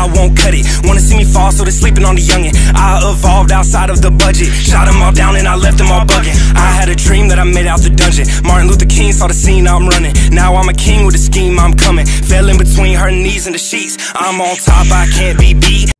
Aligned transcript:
I 0.00 0.06
won't 0.16 0.34
cut 0.34 0.54
it. 0.54 0.64
Wanna 0.84 1.00
see 1.00 1.16
me 1.16 1.24
fall, 1.24 1.52
so 1.52 1.62
they're 1.62 1.72
sleeping 1.72 2.04
on 2.06 2.14
the 2.14 2.22
youngin'. 2.22 2.56
I 2.74 3.04
evolved 3.04 3.52
outside 3.52 3.90
of 3.90 4.00
the 4.00 4.10
budget. 4.10 4.48
Shot 4.48 4.86
them 4.86 5.02
all 5.02 5.12
down 5.12 5.36
and 5.36 5.46
I 5.46 5.56
left 5.56 5.76
them 5.76 5.92
all 5.92 6.06
bugging. 6.06 6.36
I 6.56 6.70
had 6.72 6.88
a 6.88 6.94
dream 6.94 7.28
that 7.28 7.38
I 7.38 7.44
made 7.44 7.66
out 7.66 7.80
the 7.80 7.90
dungeon. 7.90 8.26
Martin 8.42 8.68
Luther 8.68 8.86
King 8.86 9.12
saw 9.12 9.26
the 9.26 9.34
scene 9.34 9.68
I'm 9.68 9.86
running. 9.86 10.14
Now 10.32 10.56
I'm 10.56 10.70
a 10.70 10.74
king 10.74 11.04
with 11.04 11.14
a 11.16 11.18
scheme, 11.18 11.58
I'm 11.58 11.74
coming. 11.74 12.06
Fell 12.06 12.48
in 12.48 12.56
between 12.56 12.94
her 12.96 13.10
knees 13.10 13.44
and 13.46 13.54
the 13.54 13.58
sheets. 13.58 13.98
I'm 14.14 14.40
on 14.40 14.56
top, 14.56 14.86
I 14.90 15.06
can't 15.12 15.38
be 15.38 15.52
beat. 15.52 15.92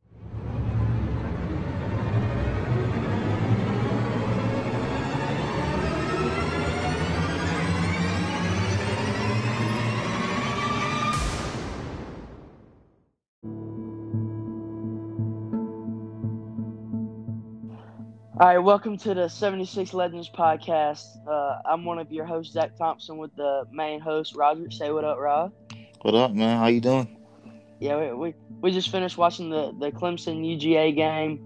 All 18.41 18.47
right, 18.47 18.57
welcome 18.57 18.97
to 18.97 19.13
the 19.13 19.27
76 19.27 19.93
Legends 19.93 20.27
podcast. 20.27 21.05
Uh, 21.27 21.61
I'm 21.63 21.85
one 21.85 21.99
of 21.99 22.11
your 22.11 22.25
hosts, 22.25 22.53
Zach 22.53 22.75
Thompson, 22.75 23.17
with 23.17 23.35
the 23.35 23.67
main 23.71 23.99
host, 23.99 24.35
Roger. 24.35 24.71
Say 24.71 24.89
what 24.89 25.03
up, 25.03 25.19
Rod. 25.19 25.51
What 26.01 26.15
up, 26.15 26.33
man? 26.33 26.57
How 26.57 26.65
you 26.65 26.81
doing? 26.81 27.19
Yeah, 27.79 27.99
we, 27.99 28.13
we, 28.13 28.35
we 28.59 28.71
just 28.71 28.89
finished 28.89 29.15
watching 29.15 29.51
the, 29.51 29.75
the 29.79 29.91
Clemson 29.91 30.41
UGA 30.41 30.95
game, 30.95 31.45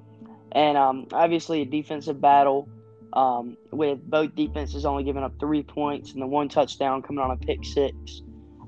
and 0.54 0.78
um, 0.78 1.08
obviously 1.12 1.64
a 1.64 1.66
defensive 1.66 2.22
battle 2.22 2.70
um, 3.12 3.58
with 3.72 4.00
both 4.10 4.34
defenses 4.34 4.86
only 4.86 5.04
giving 5.04 5.22
up 5.22 5.38
three 5.38 5.64
points 5.64 6.14
and 6.14 6.22
the 6.22 6.28
one 6.28 6.48
touchdown 6.48 7.02
coming 7.02 7.22
on 7.22 7.30
a 7.30 7.36
pick 7.36 7.66
six. 7.66 8.22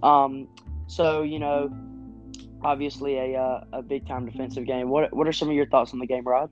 Um, 0.04 0.50
so, 0.88 1.22
you 1.22 1.40
know, 1.40 1.74
obviously 2.62 3.20
a, 3.20 3.42
uh, 3.42 3.64
a 3.72 3.82
big 3.82 4.06
time 4.06 4.26
defensive 4.26 4.66
game. 4.66 4.90
What, 4.90 5.16
what 5.16 5.30
are 5.30 5.34
some 5.34 5.48
of 5.48 5.56
your 5.56 5.68
thoughts 5.68 5.94
on 5.94 6.00
the 6.00 6.08
game, 6.08 6.26
Rod? 6.26 6.50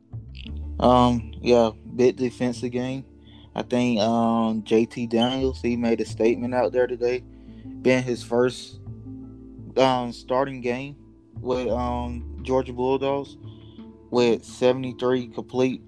Um, 0.80 1.34
yeah, 1.42 1.72
big 1.96 2.18
defensive 2.18 2.72
game. 2.72 3.06
I 3.56 3.62
think 3.62 4.02
um 4.02 4.64
JT 4.64 5.10
Daniels 5.10 5.62
he 5.62 5.78
made 5.78 6.02
a 6.02 6.06
statement 6.06 6.54
out 6.54 6.74
there 6.74 6.88
today, 6.88 7.24
being 7.82 8.04
his 8.04 8.22
first 8.22 8.80
um 9.78 10.12
starting 10.12 10.62
game 10.62 10.98
with 11.40 11.70
um 11.70 12.40
Georgia 12.44 12.74
Bulldogs 12.74 13.38
with 14.12 14.44
73 14.44 15.28
complete 15.28 15.82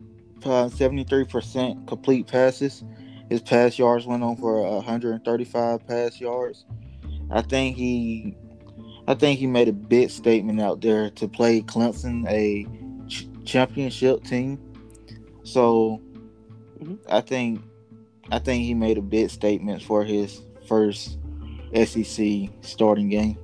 uh, 0.46 0.70
73% 0.70 1.88
complete 1.88 2.28
passes. 2.28 2.84
His 3.30 3.42
pass 3.42 3.78
yards 3.78 4.06
went 4.06 4.24
on 4.24 4.38
for 4.38 4.62
135 4.62 5.88
pass 5.88 6.22
yards. 6.22 6.66
I 7.30 7.42
think 7.42 7.76
he 7.76 8.36
I 9.08 9.14
think 9.14 9.40
he 9.40 9.48
made 9.48 9.68
a 9.68 9.74
big 9.74 10.10
statement 10.10 10.62
out 10.62 10.82
there 10.82 11.10
to 11.12 11.28
play 11.28 11.62
Clemson 11.62 12.26
a 12.30 12.66
ch- 13.10 13.28
championship 13.46 14.24
team 14.24 14.60
so 15.48 16.02
mm-hmm. 16.80 16.96
I 17.10 17.22
think 17.22 17.62
I 18.32 18.40
think 18.40 18.66
he 18.66 18.74
made 18.74 18.98
a 18.98 19.02
big 19.02 19.30
statement 19.30 19.82
for 19.82 20.04
his 20.04 20.42
first 20.68 21.18
SEC 21.74 22.50
starting 22.62 23.10
game. 23.10 23.38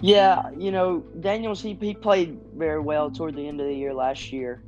Yeah, 0.00 0.50
you 0.56 0.72
know, 0.72 1.00
Daniels 1.20 1.60
he, 1.60 1.76
he 1.78 1.92
played 1.92 2.40
very 2.54 2.80
well 2.80 3.10
toward 3.10 3.36
the 3.36 3.46
end 3.46 3.60
of 3.60 3.66
the 3.66 3.74
year 3.74 3.92
last 3.92 4.32
year. 4.32 4.62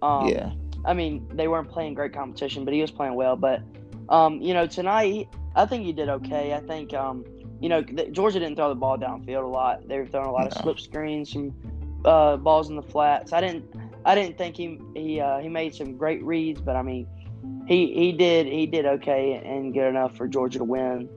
Um, 0.00 0.28
yeah. 0.28 0.52
I 0.86 0.94
mean, 0.94 1.28
they 1.34 1.46
weren't 1.48 1.68
playing 1.68 1.92
great 1.92 2.14
competition, 2.14 2.64
but 2.64 2.72
he 2.72 2.80
was 2.80 2.90
playing 2.90 3.14
well. 3.14 3.36
But 3.36 3.60
um, 4.08 4.40
you 4.40 4.54
know, 4.54 4.66
tonight 4.66 5.28
I 5.54 5.66
think 5.66 5.84
he 5.84 5.92
did 5.92 6.08
okay. 6.08 6.54
I 6.54 6.60
think 6.60 6.94
um, 6.94 7.26
you 7.60 7.68
know, 7.68 7.82
Georgia 7.82 8.40
didn't 8.40 8.56
throw 8.56 8.70
the 8.70 8.74
ball 8.74 8.96
downfield 8.96 9.44
a 9.44 9.46
lot. 9.46 9.86
They 9.86 9.98
were 9.98 10.06
throwing 10.06 10.28
a 10.28 10.32
lot 10.32 10.44
no. 10.44 10.46
of 10.46 10.52
slip 10.54 10.80
screens, 10.80 11.32
some 11.32 11.54
uh, 12.06 12.38
balls 12.38 12.70
in 12.70 12.76
the 12.76 12.82
flats. 12.82 13.34
I 13.34 13.42
didn't 13.42 13.89
I 14.04 14.14
didn't 14.14 14.38
think 14.38 14.56
he 14.56 14.80
he 14.94 15.20
uh, 15.20 15.38
he 15.38 15.48
made 15.48 15.74
some 15.74 15.96
great 15.96 16.22
reads, 16.24 16.60
but 16.60 16.76
I 16.76 16.82
mean, 16.82 17.06
he 17.66 17.92
he 17.94 18.12
did 18.12 18.46
he 18.46 18.66
did 18.66 18.86
okay 18.86 19.42
and 19.44 19.72
good 19.72 19.88
enough 19.88 20.16
for 20.16 20.26
Georgia 20.26 20.58
to 20.58 20.64
win. 20.64 21.08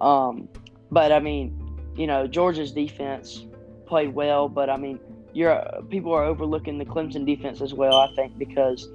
Um, 0.00 0.48
but 0.90 1.12
I 1.12 1.20
mean, 1.20 1.58
you 1.96 2.06
know, 2.06 2.26
Georgia's 2.26 2.72
defense 2.72 3.44
played 3.86 4.14
well, 4.14 4.48
but 4.48 4.70
I 4.70 4.76
mean, 4.76 5.00
you're 5.32 5.64
people 5.88 6.12
are 6.12 6.24
overlooking 6.24 6.78
the 6.78 6.84
Clemson 6.84 7.26
defense 7.26 7.60
as 7.60 7.74
well. 7.74 7.94
I 7.94 8.14
think 8.14 8.38
because 8.38 8.88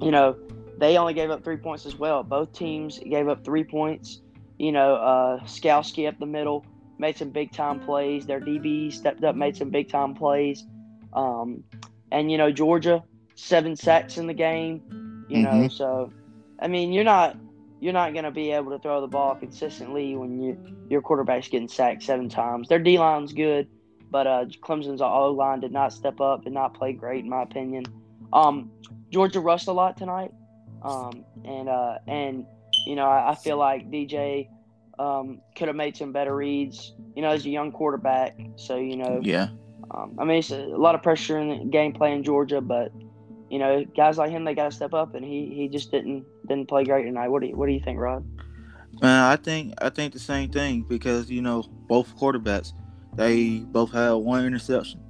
you 0.00 0.10
know 0.10 0.36
they 0.78 0.96
only 0.96 1.14
gave 1.14 1.30
up 1.30 1.44
three 1.44 1.56
points 1.56 1.86
as 1.86 1.96
well. 1.96 2.22
Both 2.22 2.52
teams 2.52 2.98
gave 2.98 3.28
up 3.28 3.44
three 3.44 3.64
points. 3.64 4.20
You 4.58 4.72
know, 4.72 4.94
uh, 4.96 5.36
up 5.42 6.18
the 6.18 6.26
middle 6.26 6.66
made 7.00 7.16
some 7.16 7.30
big 7.30 7.50
time 7.52 7.80
plays. 7.80 8.26
Their 8.26 8.40
DBs 8.40 8.92
stepped 8.92 9.24
up, 9.24 9.34
made 9.34 9.56
some 9.56 9.70
big 9.70 9.88
time 9.88 10.14
plays. 10.14 10.64
Um, 11.12 11.64
and 12.12 12.30
you 12.30 12.38
know 12.38 12.50
Georgia 12.50 13.02
seven 13.34 13.76
sacks 13.76 14.18
in 14.18 14.26
the 14.26 14.34
game. 14.34 14.82
You 15.28 15.38
mm-hmm. 15.38 15.62
know, 15.62 15.68
so 15.68 16.12
I 16.58 16.68
mean 16.68 16.92
you're 16.92 17.04
not 17.04 17.36
you're 17.80 17.92
not 17.94 18.12
going 18.12 18.24
to 18.24 18.30
be 18.30 18.50
able 18.52 18.70
to 18.72 18.78
throw 18.78 19.00
the 19.00 19.06
ball 19.06 19.34
consistently 19.34 20.14
when 20.14 20.40
you 20.40 20.58
your 20.88 21.00
quarterback's 21.00 21.48
getting 21.48 21.68
sacked 21.68 22.02
seven 22.02 22.28
times. 22.28 22.68
Their 22.68 22.78
D 22.78 22.98
line's 22.98 23.32
good, 23.32 23.68
but 24.10 24.26
uh, 24.26 24.44
Clemson's 24.62 25.00
O 25.00 25.30
line 25.30 25.60
did 25.60 25.72
not 25.72 25.92
step 25.92 26.20
up, 26.20 26.44
did 26.44 26.52
not 26.52 26.74
play 26.74 26.92
great 26.92 27.24
in 27.24 27.30
my 27.30 27.42
opinion. 27.42 27.84
Um, 28.32 28.70
Georgia 29.10 29.40
rushed 29.40 29.68
a 29.68 29.72
lot 29.72 29.96
tonight, 29.96 30.32
um, 30.82 31.24
and 31.44 31.68
uh, 31.68 31.98
and 32.06 32.46
you 32.86 32.96
know 32.96 33.06
I, 33.06 33.30
I 33.30 33.34
feel 33.34 33.56
like 33.56 33.90
DJ 33.90 34.48
um, 34.98 35.40
could 35.56 35.68
have 35.68 35.76
made 35.76 35.96
some 35.96 36.12
better 36.12 36.34
reads. 36.34 36.92
You 37.16 37.22
know, 37.22 37.30
as 37.30 37.44
a 37.46 37.50
young 37.50 37.72
quarterback, 37.72 38.38
so 38.56 38.76
you 38.76 38.96
know, 38.96 39.20
yeah, 39.22 39.48
um, 39.92 40.16
I 40.18 40.24
mean, 40.24 40.38
it's 40.38 40.50
a 40.50 40.56
lot 40.56 40.94
of 40.94 41.02
pressure 41.02 41.38
in 41.38 41.48
the 41.48 41.76
gameplay 41.76 42.14
in 42.14 42.22
Georgia, 42.22 42.60
but 42.60 42.92
you 43.50 43.58
know, 43.58 43.84
guys 43.96 44.16
like 44.16 44.30
him, 44.30 44.44
they 44.44 44.54
got 44.54 44.70
to 44.70 44.76
step 44.76 44.94
up, 44.94 45.14
and 45.14 45.24
he 45.24 45.52
he 45.54 45.68
just 45.68 45.90
didn't 45.90 46.24
didn't 46.46 46.68
play 46.68 46.84
great 46.84 47.04
tonight. 47.04 47.28
What 47.28 47.42
do 47.42 47.48
you, 47.48 47.56
what 47.56 47.66
do 47.66 47.72
you 47.72 47.80
think, 47.80 47.98
Rod? 47.98 48.24
Man, 49.02 49.24
I 49.24 49.36
think 49.36 49.74
I 49.82 49.90
think 49.90 50.12
the 50.12 50.20
same 50.20 50.50
thing 50.50 50.82
because 50.82 51.30
you 51.30 51.42
know 51.42 51.64
both 51.88 52.16
quarterbacks, 52.16 52.72
they 53.14 53.58
both 53.58 53.90
had 53.90 54.12
one 54.12 54.44
interception, 54.44 55.00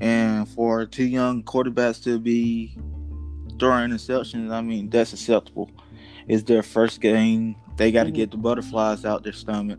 and 0.00 0.48
for 0.48 0.86
two 0.86 1.04
young 1.04 1.42
quarterbacks 1.42 2.02
to 2.04 2.18
be 2.18 2.78
throwing 3.58 3.90
interceptions, 3.90 4.50
I 4.50 4.62
mean 4.62 4.88
that's 4.88 5.12
acceptable. 5.12 5.70
It's 6.28 6.44
their 6.44 6.62
first 6.62 7.02
game. 7.02 7.56
They 7.76 7.92
got 7.92 8.04
to 8.04 8.08
mm-hmm. 8.08 8.16
get 8.16 8.30
the 8.30 8.36
butterflies 8.38 9.04
out 9.04 9.24
their 9.24 9.34
stomach. 9.34 9.78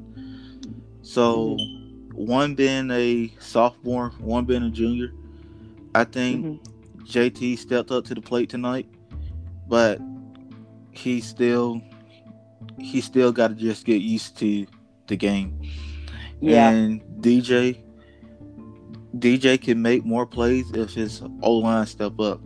So. 1.02 1.58
Mm-hmm 1.60 1.83
one 2.14 2.56
being 2.56 2.90
a 2.92 3.34
sophomore, 3.40 4.12
one 4.20 4.46
being 4.46 4.64
a 4.64 4.70
junior. 4.70 5.12
I 5.96 6.04
think 6.04 6.46
mm-hmm. 6.46 7.04
JT 7.06 7.58
stepped 7.58 7.92
up 7.92 8.06
to 8.06 8.16
the 8.16 8.22
plate 8.22 8.50
tonight, 8.50 8.88
but 9.68 10.00
he 10.92 11.22
still 11.22 11.82
he 12.80 13.02
still 13.02 13.32
got 13.32 13.50
to 13.50 13.56
just 13.56 13.86
get 13.86 14.02
used 14.02 14.38
to 14.40 14.66
the 15.08 15.16
game. 15.16 15.60
Yeah. 16.40 16.70
And 16.70 17.02
DJ 17.22 17.82
DJ 19.18 19.62
can 19.62 19.82
make 19.82 20.06
more 20.06 20.26
plays 20.26 20.72
if 20.74 20.94
his 20.94 21.22
O 21.42 21.54
line 21.54 21.86
step 21.86 22.20
up. 22.20 22.42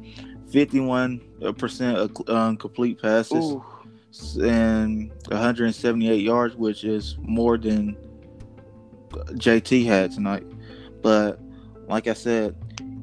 Fifty-one 0.49 1.21
percent 1.57 1.97
of 1.97 2.29
um, 2.29 2.57
complete 2.57 3.01
passes 3.01 3.43
Ooh. 3.43 3.63
and 4.41 5.11
178 5.27 6.21
yards, 6.21 6.55
which 6.55 6.85
is 6.85 7.17
more 7.19 7.57
than 7.57 7.97
JT 9.09 9.85
had 9.85 10.11
tonight. 10.11 10.45
But 11.01 11.39
like 11.87 12.07
I 12.07 12.13
said, 12.13 12.55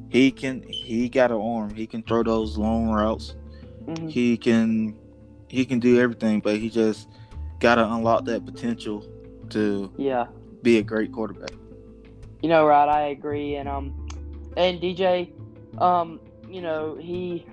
he 0.09 0.31
can 0.31 0.63
he 0.69 1.09
got 1.09 1.31
an 1.31 1.37
arm. 1.37 1.73
He 1.73 1.87
can 1.87 2.03
throw 2.03 2.23
those 2.23 2.57
long 2.57 2.89
routes. 2.89 3.35
Mm-hmm. 3.85 4.07
He 4.07 4.37
can 4.37 4.95
he 5.47 5.65
can 5.65 5.79
do 5.79 5.99
everything, 5.99 6.39
but 6.39 6.57
he 6.57 6.69
just 6.69 7.07
gotta 7.59 7.85
unlock 7.85 8.25
that 8.25 8.45
potential 8.45 9.05
to 9.49 9.91
yeah 9.97 10.27
be 10.61 10.77
a 10.77 10.83
great 10.83 11.11
quarterback. 11.11 11.51
You 12.41 12.49
know, 12.49 12.65
right? 12.65 12.87
I 12.87 13.01
agree, 13.07 13.55
and 13.55 13.67
um, 13.67 14.07
and 14.57 14.79
DJ, 14.79 15.31
um, 15.79 16.19
you 16.49 16.61
know, 16.61 16.95
he, 16.95 17.45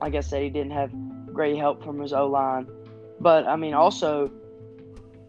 like 0.00 0.14
I 0.14 0.20
said, 0.20 0.42
he 0.42 0.50
didn't 0.50 0.72
have 0.72 0.92
great 1.32 1.56
help 1.56 1.82
from 1.82 2.00
his 2.00 2.12
O 2.12 2.26
line, 2.26 2.66
but 3.20 3.46
I 3.46 3.56
mean, 3.56 3.74
also, 3.74 4.30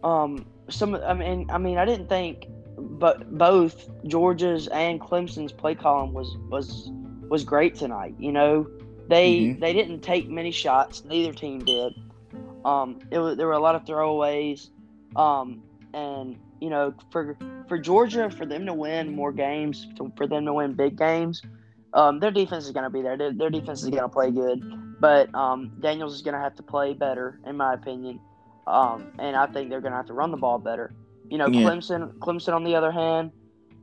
um, 0.04 0.46
some 0.69 0.96
I 0.96 1.14
mean 1.14 1.50
I 1.50 1.58
mean 1.58 1.78
I 1.78 1.86
didn't 1.86 2.08
think 2.08 2.48
but 2.78 3.38
both 3.38 3.90
Georgia's 4.06 4.68
and 4.68 5.00
Clemson's 5.02 5.52
play 5.52 5.75
column 5.75 6.14
was 6.14 6.38
was 6.50 6.92
was 7.30 7.44
great 7.44 7.75
tonight. 7.75 8.16
You 8.19 8.31
know, 8.31 8.68
they 9.08 9.40
mm-hmm. 9.40 9.60
they 9.60 9.74
didn't 9.74 10.02
take 10.02 10.30
many 10.30 10.52
shots. 10.52 11.04
Neither 11.04 11.34
team 11.34 11.64
did. 11.66 11.94
Um, 12.66 13.00
it 13.12 13.19
was 13.19 13.38
there 13.38 13.48
were 13.48 13.54
a 13.54 13.60
lot 13.60 13.75
of 13.75 13.86
throwaways, 13.86 14.69
um, 15.16 15.64
and 15.94 16.38
you 16.60 16.70
know 16.70 16.94
for 17.12 17.38
for 17.68 17.78
Georgia 17.78 18.30
for 18.30 18.46
them 18.46 18.66
to 18.66 18.74
win 18.74 19.16
more 19.16 19.31
games, 19.31 19.88
to, 19.98 20.12
for 20.16 20.28
them 20.28 20.46
to 20.46 20.54
win 20.54 20.74
big 20.74 20.98
games, 20.98 21.42
um, 21.94 22.20
their 22.20 22.31
defense 22.31 22.66
is 22.66 22.72
going 22.72 22.84
to 22.84 22.90
be 22.90 23.02
there. 23.02 23.18
Their, 23.18 23.34
their 23.34 23.50
defense 23.50 23.84
is 23.84 23.90
going 23.90 24.04
to 24.04 24.10
play 24.10 24.31
good, 24.31 25.00
but 25.00 25.34
um, 25.34 25.74
Daniels 25.80 26.13
is 26.13 26.22
going 26.22 26.36
to 26.36 26.42
have 26.42 26.56
to 26.56 26.63
play 26.63 26.94
better, 26.94 27.40
in 27.46 27.58
my 27.58 27.74
opinion. 27.74 28.20
Um, 28.68 29.14
and 29.18 29.36
I 29.36 29.48
think 29.48 29.69
they're 29.69 29.81
going 29.81 29.94
to 29.94 29.98
have 29.98 30.08
to 30.08 30.14
run 30.14 30.31
the 30.31 30.38
ball 30.38 30.60
better. 30.60 30.94
You 31.30 31.38
know, 31.38 31.48
yeah. 31.48 31.62
Clemson, 31.62 32.14
Clemson 32.19 32.54
on 32.54 32.64
the 32.64 32.75
other 32.75 32.92
hand, 32.92 33.31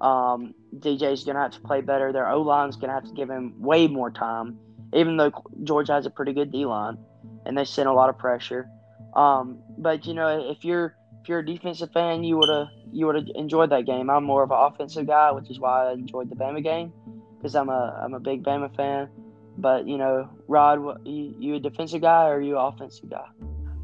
Um, 0.01 0.55
DJ's 0.77 1.25
going 1.25 1.37
to 1.37 1.43
have 1.43 1.53
to 1.53 1.61
play 1.61 1.81
better. 1.81 2.13
Their 2.13 2.29
O 2.29 2.43
line's 2.43 2.77
going 2.77 2.89
to 2.89 2.95
have 2.95 3.05
to 3.05 3.15
give 3.15 3.31
him 3.31 3.55
way 3.61 3.87
more 3.89 4.11
time, 4.11 4.59
even 4.93 5.17
though 5.17 5.33
Georgia 5.63 5.93
has 5.93 6.05
a 6.05 6.11
pretty 6.11 6.33
good 6.33 6.51
D 6.53 6.67
line, 6.67 6.99
and 7.47 7.57
they 7.57 7.65
send 7.65 7.89
a 7.89 7.93
lot 7.93 8.09
of 8.11 8.19
pressure. 8.19 8.69
Um, 9.15 9.59
but 9.79 10.05
you 10.07 10.15
know, 10.15 10.51
if 10.51 10.65
you're 10.65 10.97
if 11.23 11.29
you're 11.29 11.39
a 11.39 11.47
defensive 11.47 11.93
fan, 11.93 12.25
you 12.25 12.37
would 12.37 12.51
have 12.51 12.69
you 12.93 13.07
would 13.07 13.15
have 13.17 13.29
enjoyed 13.35 13.71
that 13.71 13.87
game. 13.87 14.11
I'm 14.11 14.25
more 14.25 14.43
of 14.43 14.51
an 14.51 14.59
offensive 14.61 15.07
guy, 15.07 15.31
which 15.31 15.49
is 15.49 15.59
why 15.61 15.87
I 15.89 15.93
enjoyed 15.93 16.29
the 16.29 16.37
Bama 16.37 16.63
game 16.63 16.93
because 17.39 17.55
I'm 17.55 17.69
a 17.69 17.83
I'm 18.03 18.15
a 18.15 18.21
big 18.21 18.43
Bama 18.43 18.75
fan. 18.77 19.09
But 19.57 19.87
you 19.87 19.97
know, 19.97 20.29
Rod, 20.49 21.07
you, 21.07 21.35
you 21.39 21.55
a 21.55 21.61
defensive 21.61 22.03
guy 22.03 22.27
or 22.29 22.37
are 22.39 22.43
you 22.43 22.59
an 22.59 22.65
offensive 22.65 23.09
guy? 23.09 23.29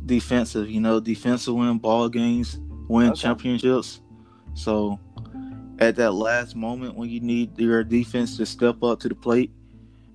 Defensive. 0.07 0.71
You 0.71 0.81
know, 0.81 1.01
defensive 1.01 1.55
win 1.55 1.79
ball 1.79 2.09
games, 2.09 2.59
win 2.89 3.11
okay. 3.11 3.21
championships. 3.21 4.01
So 4.55 4.99
at 5.79 5.97
that 5.97 6.13
last 6.13 6.55
moment 6.55 6.95
when 6.95 7.09
you 7.09 7.21
need 7.21 7.59
your 7.59 7.83
defense 7.83 8.37
to 8.37 8.47
step 8.47 8.83
up 8.83 9.01
to 9.01 9.09
the 9.09 9.15
plate, 9.15 9.51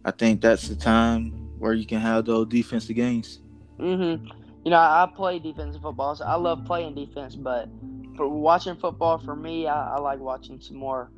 I 0.04 0.12
think 0.12 0.42
that's 0.42 0.68
the 0.68 0.76
time 0.76 1.32
where 1.58 1.74
you 1.74 1.86
can 1.86 2.00
have 2.00 2.26
those 2.26 2.48
defensive 2.48 2.96
games. 2.96 3.40
Mhm. 3.80 4.30
You 4.64 4.72
know, 4.72 4.78
I 4.78 5.08
play 5.14 5.40
defensive 5.40 5.82
football, 5.82 6.16
so 6.16 6.26
I 6.26 6.36
love 6.36 6.66
playing 6.66 6.96
defense. 6.96 7.36
But 7.36 7.70
for 8.16 8.28
watching 8.28 8.76
football, 8.76 9.18
for 9.18 9.36
me, 9.36 9.68
I, 9.68 9.96
I 9.96 10.00
like 10.00 10.20
watching 10.20 10.60
some 10.60 10.78
more 10.78 11.10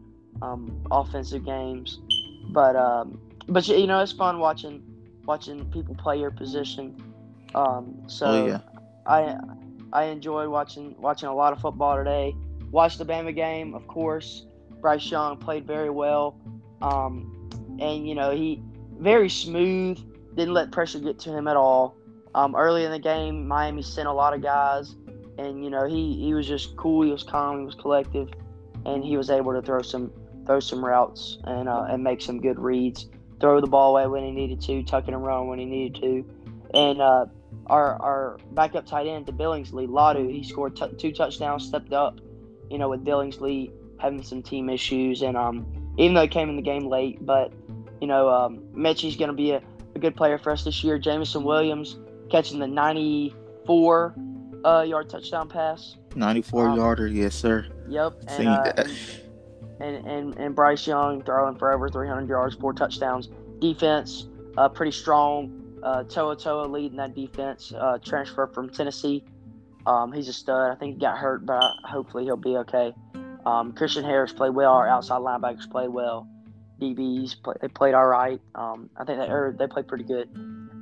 um, 0.41 0.81
offensive 0.91 1.45
games. 1.45 1.99
But 2.49 2.75
um, 2.75 3.19
but 3.47 3.67
you 3.67 3.87
know, 3.87 3.99
it's 4.01 4.11
fun 4.11 4.39
watching 4.39 4.83
watching 5.25 5.65
people 5.71 5.95
play 5.95 6.19
your 6.19 6.31
position. 6.31 6.95
Um, 7.55 8.03
so 8.07 8.25
oh, 8.25 8.45
yeah. 8.45 8.59
I 9.05 9.37
I 9.93 10.05
enjoyed 10.05 10.49
watching 10.49 10.95
watching 10.99 11.29
a 11.29 11.35
lot 11.35 11.53
of 11.53 11.59
football 11.59 11.97
today. 11.97 12.35
Watched 12.71 12.97
the 12.97 13.05
Bama 13.05 13.33
game, 13.33 13.73
of 13.73 13.87
course. 13.87 14.45
Bryce 14.81 15.09
Young 15.09 15.37
played 15.37 15.65
very 15.65 15.89
well, 15.89 16.39
um, 16.81 17.49
and 17.79 18.07
you 18.07 18.15
know 18.15 18.31
he 18.31 18.61
very 18.99 19.29
smooth. 19.29 19.97
Didn't 20.35 20.53
let 20.53 20.71
pressure 20.71 20.99
get 20.99 21.17
to 21.19 21.35
him 21.35 21.47
at 21.47 21.55
all. 21.55 21.97
Um, 22.35 22.55
early 22.55 22.83
in 22.83 22.91
the 22.91 22.99
game, 22.99 23.47
Miami 23.47 23.81
sent 23.81 24.07
a 24.07 24.13
lot 24.13 24.33
of 24.33 24.41
guys, 24.41 24.95
and 25.37 25.63
you 25.63 25.69
know 25.69 25.85
he, 25.85 26.13
he 26.19 26.33
was 26.33 26.47
just 26.47 26.75
cool. 26.75 27.03
He 27.03 27.11
was 27.11 27.23
calm. 27.23 27.59
He 27.59 27.65
was 27.65 27.75
collective, 27.75 28.29
and 28.85 29.03
he 29.03 29.17
was 29.17 29.29
able 29.29 29.53
to 29.53 29.61
throw 29.61 29.81
some 29.81 30.11
throw 30.45 30.59
some 30.59 30.83
routes 30.83 31.39
and 31.45 31.67
uh, 31.67 31.87
and 31.89 32.03
make 32.03 32.21
some 32.21 32.39
good 32.39 32.59
reads 32.59 33.07
throw 33.39 33.61
the 33.61 33.67
ball 33.67 33.95
away 33.95 34.07
when 34.07 34.23
he 34.23 34.31
needed 34.31 34.61
to, 34.61 34.83
tuck 34.83 35.07
it 35.07 35.13
and 35.13 35.23
run 35.23 35.47
when 35.47 35.59
he 35.59 35.65
needed 35.65 36.01
to. 36.01 36.25
And 36.73 37.01
uh, 37.01 37.25
our 37.67 38.01
our 38.01 38.37
backup 38.51 38.85
tight 38.85 39.07
end, 39.07 39.25
the 39.25 39.31
Billingsley, 39.31 39.87
Latu, 39.87 40.31
he 40.31 40.43
scored 40.43 40.75
t- 40.75 40.93
two 40.97 41.11
touchdowns, 41.11 41.65
stepped 41.65 41.93
up, 41.93 42.19
you 42.69 42.77
know, 42.77 42.89
with 42.89 43.03
Billingsley 43.03 43.71
having 43.99 44.23
some 44.23 44.41
team 44.41 44.69
issues. 44.69 45.21
And 45.21 45.37
um, 45.37 45.65
even 45.97 46.13
though 46.13 46.21
he 46.21 46.27
came 46.27 46.49
in 46.49 46.55
the 46.55 46.61
game 46.61 46.87
late, 46.87 47.25
but, 47.25 47.51
you 48.01 48.07
know, 48.07 48.29
um, 48.29 48.59
Metchie's 48.75 49.15
going 49.15 49.29
to 49.29 49.35
be 49.35 49.51
a, 49.51 49.61
a, 49.95 49.99
good 49.99 50.15
player 50.15 50.37
for 50.37 50.51
us 50.51 50.63
this 50.63 50.83
year. 50.83 50.97
Jameson 50.99 51.43
Williams 51.43 51.97
catching 52.29 52.59
the 52.59 52.67
94 52.67 54.15
uh, 54.63 54.81
yard 54.81 55.09
touchdown 55.09 55.49
pass. 55.49 55.95
94 56.15 56.69
um, 56.69 56.77
yarder, 56.77 57.07
yes, 57.07 57.35
sir. 57.35 57.67
Yep. 57.89 58.23
And, 58.27 58.47
uh, 58.47 58.73
and, 58.77 58.91
and, 59.79 60.07
and, 60.07 60.37
and 60.37 60.55
Bryce 60.55 60.85
Young 60.85 61.23
throwing 61.23 61.57
for 61.57 61.71
over 61.73 61.89
300 61.89 62.27
yards, 62.27 62.55
four 62.55 62.73
touchdowns. 62.73 63.29
Defense, 63.59 64.27
uh, 64.57 64.69
pretty 64.69 64.91
strong. 64.91 65.56
Uh, 65.83 66.03
To'oTo'o 66.03 66.69
leading 66.69 66.97
that 66.97 67.15
defense. 67.15 67.71
Uh, 67.71 67.97
transfer 67.99 68.47
from 68.47 68.69
Tennessee. 68.69 69.23
Um, 69.85 70.11
he's 70.11 70.27
a 70.27 70.33
stud. 70.33 70.71
I 70.71 70.75
think 70.75 70.95
he 70.95 70.99
got 70.99 71.17
hurt, 71.17 71.45
but 71.45 71.63
hopefully 71.83 72.25
he'll 72.25 72.35
be 72.35 72.57
okay. 72.57 72.93
Um, 73.45 73.71
Christian 73.71 74.03
Harris 74.03 74.33
played 74.33 74.53
well. 74.53 74.73
Our 74.73 74.87
outside 74.87 75.21
linebackers 75.21 75.69
played 75.69 75.89
well. 75.89 76.27
DBs 76.81 77.41
play, 77.41 77.55
they 77.61 77.67
played 77.69 77.93
all 77.93 78.05
right. 78.05 78.41
Um, 78.53 78.89
I 78.97 79.05
think 79.05 79.19
they 79.19 79.29
er, 79.29 79.55
they 79.57 79.67
played 79.67 79.87
pretty 79.87 80.03
good. 80.03 80.29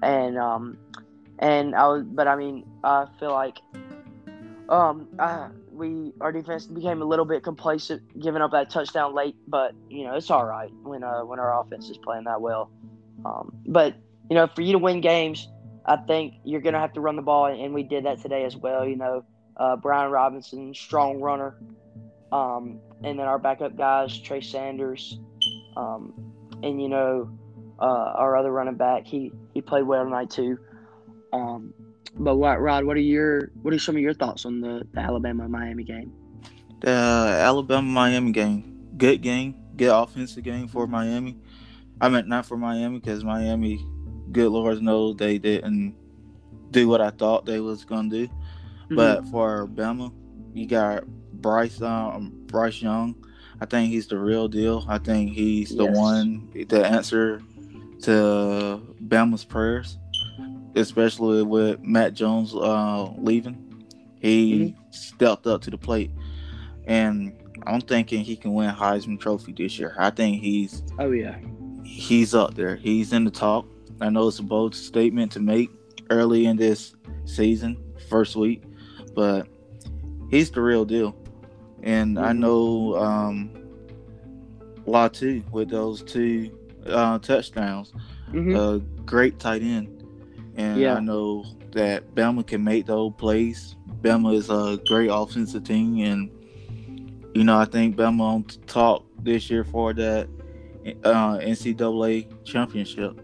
And 0.02 0.38
um, 0.38 0.78
and 1.40 1.76
I 1.76 1.88
was, 1.88 2.04
but 2.04 2.28
I 2.28 2.36
mean, 2.36 2.66
I 2.84 3.06
feel 3.20 3.32
like 3.32 3.60
um, 4.70 5.08
I, 5.20 5.50
we 5.72 6.14
our 6.20 6.32
defense 6.32 6.66
became 6.66 7.02
a 7.02 7.06
little 7.06 7.26
bit 7.26 7.44
complacent, 7.44 8.20
giving 8.20 8.42
up 8.42 8.52
that 8.52 8.70
touchdown 8.70 9.14
late. 9.14 9.36
But 9.48 9.74
you 9.90 10.06
know, 10.06 10.16
it's 10.16 10.32
all 10.32 10.46
right 10.46 10.72
when 10.84 11.04
uh, 11.04 11.22
when 11.22 11.40
our 11.40 11.62
offense 11.62 11.90
is 11.90 11.98
playing 11.98 12.24
that 12.26 12.42
well. 12.42 12.72
Um, 13.24 13.56
but 13.66 13.96
you 14.30 14.36
know, 14.36 14.48
for 14.48 14.62
you 14.62 14.74
to 14.74 14.80
win 14.80 15.02
games, 15.02 15.48
I 15.86 15.98
think 15.98 16.36
you're 16.44 16.62
gonna 16.62 16.80
have 16.80 16.94
to 16.94 17.02
run 17.02 17.16
the 17.16 17.22
ball, 17.22 17.46
and 17.46 17.74
we 17.74 17.84
did 17.84 18.06
that 18.06 18.22
today 18.22 18.46
as 18.46 18.56
well. 18.56 18.88
You 18.88 18.96
know, 18.96 19.24
uh, 19.58 19.76
Brian 19.76 20.12
Robinson, 20.12 20.74
strong 20.74 21.22
runner, 21.22 21.58
um, 22.32 22.80
and 23.04 23.20
then 23.20 23.28
our 23.28 23.40
backup 23.40 23.78
guys, 23.78 24.18
Trey 24.20 24.42
Sanders, 24.42 25.20
um, 25.78 26.14
and 26.64 26.82
you 26.82 26.90
know, 26.90 27.30
uh, 27.80 28.14
our 28.16 28.36
other 28.36 28.52
running 28.52 28.76
back, 28.76 29.06
he 29.06 29.32
he 29.54 29.62
played 29.62 29.84
well 29.84 30.04
tonight 30.04 30.30
too. 30.30 30.58
Um, 31.34 31.74
but 32.18 32.38
what, 32.38 32.62
Rod? 32.62 32.86
What 32.86 32.98
are 32.98 33.02
your 33.02 33.52
what 33.62 33.74
are 33.74 33.80
some 33.80 33.96
of 33.96 34.02
your 34.02 34.14
thoughts 34.14 34.46
on 34.46 34.62
the, 34.62 34.88
the 34.94 35.00
Alabama 35.02 35.48
Miami 35.48 35.84
game? 35.84 36.14
The 36.82 36.90
Alabama 36.90 37.88
Miami 37.88 38.32
game, 38.32 38.90
good 38.98 39.22
game, 39.22 39.56
good 39.76 39.90
offensive 39.90 40.44
game 40.44 40.68
for 40.68 40.88
Miami. 40.88 41.38
I 42.00 42.10
meant 42.10 42.28
not 42.28 42.46
for 42.46 42.58
Miami 42.58 43.00
because 43.00 43.24
Miami, 43.24 43.86
good 44.36 44.52
Lord 44.52 44.82
knows 44.82 45.16
they 45.16 45.38
didn't 45.38 45.96
do 46.72 46.88
what 46.88 47.02
I 47.02 47.10
thought 47.10 47.46
they 47.46 47.60
was 47.60 47.86
gonna 47.86 48.10
do. 48.10 48.28
Mm-hmm. 48.28 48.96
But 48.96 49.26
for 49.28 49.68
Bama, 49.68 50.14
you 50.54 50.68
got 50.68 51.06
Bryce 51.34 51.82
um, 51.82 52.32
Bryce 52.46 52.82
Young. 52.82 53.16
I 53.62 53.66
think 53.66 53.90
he's 53.90 54.08
the 54.08 54.20
real 54.20 54.48
deal. 54.48 54.86
I 54.88 54.98
think 54.98 55.32
he's 55.32 55.70
the 55.76 55.86
yes. 55.86 55.96
one, 55.96 56.50
the 56.68 56.86
answer 56.86 57.42
to 58.02 58.82
Bama's 59.02 59.46
prayers 59.46 59.98
especially 60.76 61.44
with 61.44 61.82
Mac 61.82 62.14
Jones 62.14 62.54
uh, 62.54 63.12
leaving. 63.18 63.86
He 64.20 64.54
mm-hmm. 64.54 64.92
stepped 64.92 65.48
up 65.48 65.62
to 65.64 65.70
the 65.70 65.78
plate, 65.78 66.12
and 66.86 67.34
I'm 67.66 67.82
thinking 67.82 68.24
he 68.24 68.36
can 68.36 68.54
win 68.54 68.74
Heisman 68.74 69.20
Trophy 69.20 69.54
this 69.54 69.80
year. 69.80 69.96
I 69.98 70.10
think 70.10 70.42
he's 70.42 70.84
oh 71.00 71.12
yeah, 71.12 71.38
he's 71.84 72.34
up 72.34 72.56
there. 72.56 72.76
He's 72.76 73.14
in 73.14 73.24
the 73.24 73.32
talk. 73.32 73.66
I 74.02 74.10
know 74.10 74.28
it's 74.28 74.40
a 74.40 74.44
bold 74.44 74.76
statement 74.76 75.32
to 75.34 75.40
make 75.40 75.72
early 76.10 76.46
in 76.46 76.58
this 76.58 76.96
season, 77.26 77.82
first 78.10 78.36
week, 78.36 78.64
but 79.14 79.48
he's 80.30 80.52
the 80.52 80.62
real 80.62 80.86
deal. 80.86 81.16
And 81.84 82.18
mm-hmm. 82.18 82.26
I 82.26 82.34
know 82.34 82.96
um, 82.98 83.52
Latu 84.86 85.50
with 85.52 85.70
those 85.70 86.04
two 86.04 86.52
uh, 86.86 87.20
touchdowns. 87.20 87.94
Mm-hmm. 88.32 88.56
Uh, 88.56 88.78
great 89.06 89.40
tight 89.40 89.62
end 89.62 89.96
and 90.56 90.80
yeah. 90.80 90.96
I 90.96 91.00
know 91.00 91.46
that 91.72 92.16
Bama 92.16 92.46
can 92.46 92.64
make 92.64 92.86
those 92.86 93.14
plays. 93.18 93.76
Bama 94.02 94.36
is 94.36 94.50
a 94.50 94.80
great 94.88 95.10
offensive 95.12 95.64
team, 95.64 96.00
and 96.00 96.32
you 97.36 97.44
know 97.44 97.58
I 97.58 97.66
think 97.66 97.96
Bama 97.96 98.22
on 98.22 98.44
top 98.68 99.06
this 99.22 99.50
year 99.50 99.64
for 99.64 99.94
that 99.94 100.28
uh, 101.04 101.38
NCAA 101.38 102.44
championship. 102.46 103.22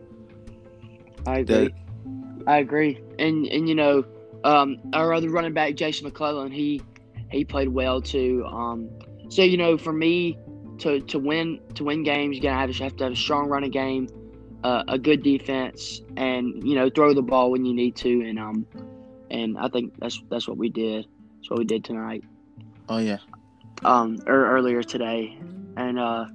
I 1.25 1.39
agree. 1.39 1.67
That, 1.67 2.47
I 2.47 2.57
agree, 2.57 2.99
and 3.19 3.45
and 3.47 3.69
you 3.69 3.75
know 3.75 4.03
um, 4.43 4.77
our 4.93 5.13
other 5.13 5.29
running 5.29 5.53
back 5.53 5.75
Jason 5.75 6.05
McClellan, 6.05 6.51
he 6.51 6.81
he 7.29 7.45
played 7.45 7.69
well 7.69 8.01
too. 8.01 8.45
Um, 8.47 8.89
so 9.29 9.43
you 9.43 9.57
know 9.57 9.77
for 9.77 9.93
me 9.93 10.37
to 10.79 11.01
to 11.01 11.19
win 11.19 11.59
to 11.75 11.83
win 11.83 12.03
games, 12.03 12.35
you 12.35 12.41
gotta 12.41 12.55
have, 12.55 12.75
have 12.77 12.95
to 12.97 13.03
have 13.05 13.13
a 13.13 13.15
strong 13.15 13.47
running 13.47 13.71
game 13.71 14.07
uh, 14.63 14.83
a 14.87 14.97
good 14.97 15.23
defense 15.23 16.01
and 16.17 16.67
you 16.67 16.75
know 16.75 16.89
throw 16.89 17.13
the 17.13 17.21
ball 17.21 17.51
when 17.51 17.65
you 17.65 17.73
need 17.73 17.95
to 17.95 18.21
and 18.27 18.39
um 18.39 18.65
and 19.29 19.57
I 19.57 19.69
think 19.69 19.93
that's 19.97 20.21
that's 20.29 20.47
what 20.47 20.57
we 20.57 20.69
did. 20.69 21.05
That's 21.37 21.49
what 21.49 21.59
we 21.59 21.65
did 21.65 21.83
tonight. 21.83 22.23
Oh 22.89 22.97
yeah. 22.97 23.19
Um, 23.83 24.19
or 24.27 24.51
earlier 24.51 24.83
today, 24.83 25.39
and 25.77 25.97
uh, 25.97 26.25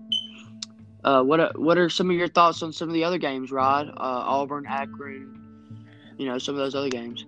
uh, 1.06 1.22
what 1.22 1.40
are, 1.40 1.52
what 1.56 1.78
are 1.78 1.88
some 1.88 2.10
of 2.10 2.16
your 2.16 2.28
thoughts 2.28 2.62
on 2.62 2.72
some 2.72 2.88
of 2.88 2.94
the 2.94 3.04
other 3.04 3.18
games, 3.18 3.50
Rod? 3.50 3.88
Uh, 3.88 3.92
Auburn, 3.96 4.66
Akron, 4.68 5.86
you 6.18 6.26
know, 6.26 6.38
some 6.38 6.54
of 6.54 6.58
those 6.58 6.74
other 6.74 6.90
games. 6.90 7.24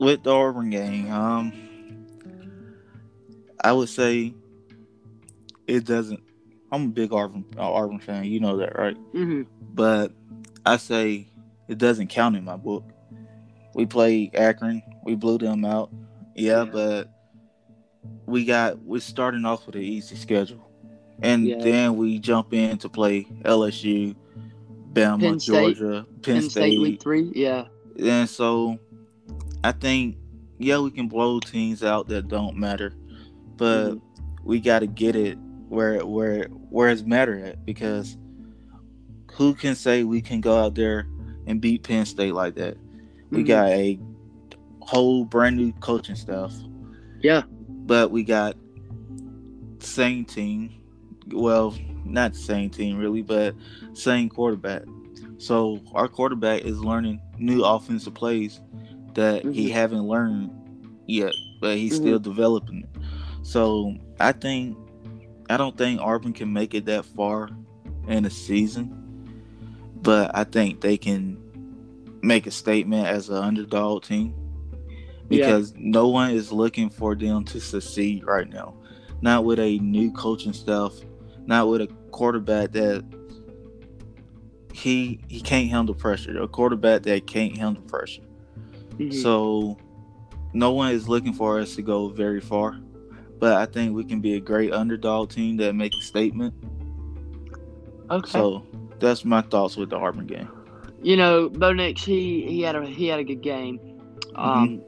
With 0.00 0.24
the 0.24 0.30
Auburn 0.32 0.70
game, 0.70 1.12
um, 1.12 1.52
I 3.62 3.72
would 3.72 3.88
say 3.88 4.34
it 5.68 5.84
doesn't. 5.84 6.20
I'm 6.72 6.86
a 6.86 6.88
big 6.88 7.12
Auburn 7.12 7.44
Auburn 7.56 8.00
fan. 8.00 8.24
You 8.24 8.40
know 8.40 8.56
that, 8.56 8.76
right? 8.76 8.96
Mm-hmm 9.12 9.42
but 9.74 10.12
I 10.64 10.76
say 10.76 11.26
it 11.68 11.78
doesn't 11.78 12.08
count 12.08 12.36
in 12.36 12.44
my 12.44 12.56
book. 12.56 12.84
We 13.74 13.86
played 13.86 14.36
Akron, 14.36 14.82
we 15.02 15.16
blew 15.16 15.38
them 15.38 15.64
out. 15.64 15.90
Yeah, 16.36 16.62
yeah. 16.62 16.64
but 16.64 17.10
we 18.26 18.44
got 18.44 18.78
we're 18.82 19.00
starting 19.00 19.44
off 19.44 19.66
with 19.66 19.74
an 19.74 19.82
easy 19.82 20.16
schedule. 20.16 20.70
And 21.22 21.46
yeah. 21.46 21.58
then 21.58 21.96
we 21.96 22.18
jump 22.18 22.52
in 22.52 22.76
to 22.78 22.88
play 22.88 23.24
LSU, 23.44 24.14
Bama, 24.92 25.20
Penn 25.20 25.38
Georgia, 25.38 26.06
Penn, 26.22 26.34
Penn 26.34 26.42
State. 26.42 26.50
State 26.50 26.80
week 26.80 27.02
three, 27.02 27.30
yeah. 27.34 27.66
And 27.98 28.28
so 28.28 28.78
I 29.62 29.72
think 29.72 30.16
yeah, 30.58 30.78
we 30.78 30.90
can 30.90 31.08
blow 31.08 31.40
teams 31.40 31.82
out 31.82 32.08
that 32.08 32.28
don't 32.28 32.56
matter. 32.56 32.94
But 33.56 33.90
mm-hmm. 33.90 34.44
we 34.44 34.60
gotta 34.60 34.86
get 34.86 35.16
it 35.16 35.38
where 35.68 36.04
where 36.04 36.44
where 36.44 36.88
it's 36.88 37.02
matter 37.02 37.38
at 37.44 37.64
because 37.64 38.16
who 39.32 39.54
can 39.54 39.74
say 39.74 40.04
we 40.04 40.20
can 40.20 40.40
go 40.40 40.58
out 40.58 40.74
there 40.74 41.06
and 41.46 41.60
beat 41.60 41.82
Penn 41.82 42.06
State 42.06 42.34
like 42.34 42.54
that? 42.56 42.76
We 43.30 43.38
mm-hmm. 43.38 43.46
got 43.46 43.68
a 43.68 43.98
whole 44.80 45.24
brand 45.24 45.56
new 45.56 45.72
coaching 45.74 46.16
staff. 46.16 46.52
Yeah. 47.20 47.42
But 47.68 48.10
we 48.10 48.22
got 48.22 48.56
same 49.80 50.24
team. 50.24 50.72
Well, 51.28 51.74
not 52.04 52.32
the 52.34 52.38
same 52.38 52.70
team 52.70 52.98
really, 52.98 53.22
but 53.22 53.54
same 53.94 54.28
quarterback. 54.28 54.82
So 55.38 55.80
our 55.94 56.08
quarterback 56.08 56.62
is 56.62 56.78
learning 56.80 57.20
new 57.38 57.64
offensive 57.64 58.14
plays 58.14 58.60
that 59.14 59.42
mm-hmm. 59.42 59.52
he 59.52 59.70
haven't 59.70 60.06
learned 60.06 60.50
yet, 61.06 61.34
but 61.60 61.76
he's 61.76 61.94
mm-hmm. 61.94 62.02
still 62.02 62.18
developing 62.18 62.80
it. 62.84 63.00
So 63.42 63.96
I 64.20 64.32
think 64.32 64.76
I 65.50 65.56
don't 65.56 65.76
think 65.76 66.00
Auburn 66.00 66.32
can 66.32 66.52
make 66.52 66.74
it 66.74 66.86
that 66.86 67.04
far 67.04 67.50
in 68.08 68.24
a 68.24 68.30
season, 68.30 69.30
but 69.96 70.30
I 70.34 70.44
think 70.44 70.80
they 70.80 70.96
can 70.96 71.38
make 72.22 72.46
a 72.46 72.50
statement 72.50 73.06
as 73.06 73.28
an 73.28 73.36
underdog 73.36 74.04
team 74.04 74.34
because 75.28 75.72
yeah. 75.72 75.78
no 75.80 76.08
one 76.08 76.30
is 76.30 76.52
looking 76.52 76.88
for 76.88 77.14
them 77.14 77.44
to 77.44 77.60
succeed 77.60 78.24
right 78.24 78.48
now. 78.48 78.74
Not 79.20 79.44
with 79.44 79.58
a 79.58 79.78
new 79.78 80.10
coaching 80.12 80.52
staff, 80.52 80.92
not 81.46 81.68
with 81.68 81.82
a 81.82 81.86
quarterback 82.10 82.72
that 82.72 83.04
he 84.72 85.20
he 85.28 85.40
can't 85.40 85.70
handle 85.70 85.94
pressure. 85.94 86.40
A 86.42 86.48
quarterback 86.48 87.02
that 87.02 87.26
can't 87.26 87.56
handle 87.56 87.82
pressure. 87.82 88.22
Mm-hmm. 88.96 89.12
So 89.12 89.78
no 90.52 90.72
one 90.72 90.92
is 90.92 91.08
looking 91.08 91.32
for 91.32 91.60
us 91.60 91.74
to 91.76 91.82
go 91.82 92.08
very 92.08 92.40
far. 92.40 92.78
But 93.38 93.54
I 93.54 93.66
think 93.66 93.94
we 93.94 94.04
can 94.04 94.20
be 94.20 94.34
a 94.34 94.40
great 94.40 94.72
underdog 94.72 95.30
team 95.30 95.56
that 95.58 95.74
make 95.74 95.92
a 95.94 96.02
statement. 96.02 96.54
Okay. 98.10 98.30
So 98.30 98.66
that's 98.98 99.24
my 99.24 99.42
thoughts 99.42 99.76
with 99.76 99.90
the 99.90 99.96
Auburn 99.96 100.26
game. 100.26 100.48
You 101.02 101.16
know, 101.16 101.48
Bo 101.48 101.72
Nix, 101.72 102.04
he 102.04 102.46
he 102.46 102.62
had 102.62 102.76
a 102.76 102.86
he 102.86 103.06
had 103.06 103.20
a 103.20 103.24
good 103.24 103.42
game. 103.42 103.78
Mm-hmm. 104.32 104.38
Um 104.40 104.82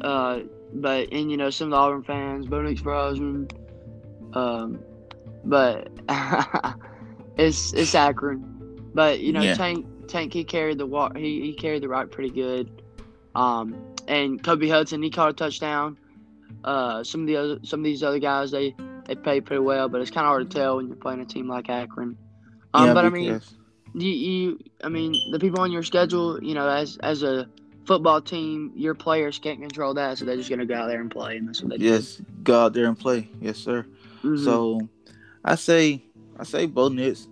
uh 0.00 0.40
but 0.74 1.12
and 1.12 1.30
you 1.30 1.36
know 1.36 1.50
some 1.50 1.68
of 1.68 1.70
the 1.72 1.76
Auburn 1.76 2.02
fans, 2.02 2.46
Bo 2.46 2.62
Nix 2.62 2.80
for 2.80 2.92
Heisman. 2.92 3.50
Um 4.34 4.80
but 5.44 5.88
it's 7.36 7.72
it's 7.72 7.94
Akron. 7.94 8.90
But 8.94 9.20
you 9.20 9.32
know, 9.32 9.42
yeah. 9.42 9.54
Tank 9.54 9.86
Tank 10.08 10.32
he 10.32 10.44
carried 10.44 10.78
the 10.78 10.86
walk 10.86 11.16
he, 11.16 11.40
he 11.40 11.52
carried 11.52 11.82
the 11.82 11.88
rock 11.88 12.10
pretty 12.10 12.30
good. 12.30 12.82
Um, 13.34 13.94
and 14.06 14.42
Kobe 14.42 14.68
Hudson 14.68 15.02
he 15.02 15.10
caught 15.10 15.30
a 15.30 15.32
touchdown. 15.32 15.98
Uh, 16.62 17.04
some 17.04 17.22
of 17.22 17.26
the 17.26 17.36
other 17.36 17.58
some 17.62 17.80
of 17.80 17.84
these 17.84 18.02
other 18.02 18.18
guys 18.18 18.50
they 18.50 18.74
they 19.06 19.14
played 19.14 19.44
pretty 19.44 19.62
well, 19.62 19.88
but 19.88 20.00
it's 20.00 20.10
kind 20.10 20.26
of 20.26 20.30
hard 20.30 20.50
to 20.50 20.56
tell 20.56 20.76
when 20.76 20.88
you're 20.88 20.96
playing 20.96 21.20
a 21.20 21.26
team 21.26 21.48
like 21.48 21.68
Akron. 21.68 22.16
Um, 22.72 22.86
yeah, 22.86 22.94
but 22.94 23.04
I 23.04 23.10
mean, 23.10 23.40
you, 23.94 24.10
you 24.10 24.58
I 24.82 24.88
mean 24.88 25.14
the 25.30 25.38
people 25.38 25.60
on 25.60 25.70
your 25.70 25.82
schedule, 25.82 26.42
you 26.42 26.54
know, 26.54 26.68
as 26.68 26.96
as 26.98 27.22
a 27.22 27.48
football 27.84 28.20
team, 28.20 28.72
your 28.74 28.94
players 28.94 29.38
can't 29.38 29.60
control 29.60 29.94
that, 29.94 30.18
so 30.18 30.24
they're 30.24 30.36
just 30.36 30.50
gonna 30.50 30.66
go 30.66 30.74
out 30.74 30.88
there 30.88 31.00
and 31.00 31.10
play, 31.10 31.36
and 31.36 31.48
that's 31.48 31.62
what 31.62 31.70
they 31.70 31.78
do. 31.78 31.84
Yes, 31.84 32.20
go 32.42 32.64
out 32.64 32.72
there 32.72 32.86
and 32.86 32.98
play. 32.98 33.28
Yes, 33.40 33.58
sir. 33.58 33.84
Mm-hmm. 34.22 34.42
So, 34.44 34.88
I 35.44 35.56
say, 35.56 36.04
I 36.38 36.44
say, 36.44 36.66
Bo 36.66 36.88
Nix, 36.88 37.28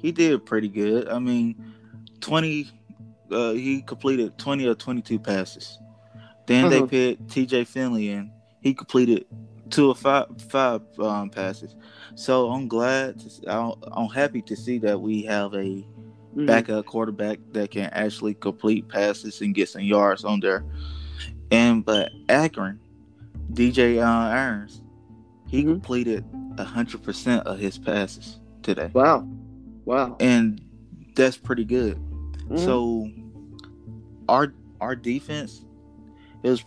he 0.00 0.12
did 0.12 0.44
pretty 0.44 0.68
good. 0.68 1.08
I 1.08 1.18
mean, 1.18 1.74
twenty, 2.20 2.70
uh, 3.30 3.52
he 3.52 3.82
completed 3.82 4.36
twenty 4.38 4.66
or 4.66 4.74
twenty-two 4.74 5.18
passes. 5.18 5.78
Then 6.46 6.64
uh-huh. 6.64 6.86
they 6.86 6.86
picked 6.86 7.30
T.J. 7.30 7.64
Finley 7.64 8.10
and 8.10 8.30
he 8.62 8.72
completed 8.72 9.26
two 9.70 9.88
or 9.88 9.94
five 9.94 10.26
five 10.48 10.82
um, 10.98 11.30
passes. 11.30 11.76
So 12.14 12.50
I'm 12.50 12.68
glad. 12.68 13.20
To, 13.20 13.76
I'm 13.92 14.08
happy 14.08 14.42
to 14.42 14.56
see 14.56 14.78
that 14.78 15.00
we 15.00 15.22
have 15.22 15.54
a 15.54 15.58
mm-hmm. 16.38 16.46
backup 16.46 16.86
quarterback 16.86 17.38
that 17.52 17.70
can 17.70 17.90
actually 17.92 18.34
complete 18.34 18.88
passes 18.88 19.40
and 19.40 19.54
get 19.54 19.68
some 19.68 19.82
yards 19.82 20.24
on 20.24 20.40
there. 20.40 20.64
And 21.50 21.84
but 21.84 22.12
Akron, 22.28 22.80
DJ 23.52 23.98
uh, 23.98 24.30
Irons, 24.30 24.82
he 25.48 25.60
mm-hmm. 25.60 25.72
completed 25.72 26.24
hundred 26.58 27.02
percent 27.04 27.46
of 27.46 27.58
his 27.58 27.78
passes 27.78 28.40
today. 28.62 28.90
Wow, 28.92 29.28
wow, 29.84 30.16
and 30.20 30.60
that's 31.14 31.36
pretty 31.36 31.64
good. 31.64 31.96
Mm-hmm. 31.96 32.56
So 32.58 33.10
our 34.28 34.52
our 34.80 34.96
defense 34.96 35.64
it 36.42 36.50
was 36.50 36.64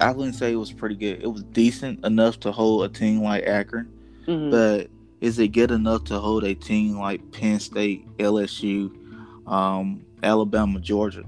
I 0.00 0.12
wouldn't 0.12 0.34
say 0.34 0.52
it 0.52 0.56
was 0.56 0.72
pretty 0.72 0.94
good. 0.94 1.22
It 1.22 1.26
was 1.26 1.42
decent 1.44 2.04
enough 2.04 2.40
to 2.40 2.52
hold 2.52 2.84
a 2.84 2.88
team 2.88 3.22
like 3.22 3.44
Akron, 3.46 3.90
mm-hmm. 4.26 4.50
but 4.50 4.88
is 5.20 5.38
it 5.38 5.48
good 5.48 5.70
enough 5.70 6.04
to 6.04 6.18
hold 6.18 6.44
a 6.44 6.54
team 6.54 6.98
like 6.98 7.32
Penn 7.32 7.60
State, 7.60 8.06
LSU, 8.16 8.90
um, 9.46 10.02
Alabama, 10.22 10.80
Georgia? 10.80 11.24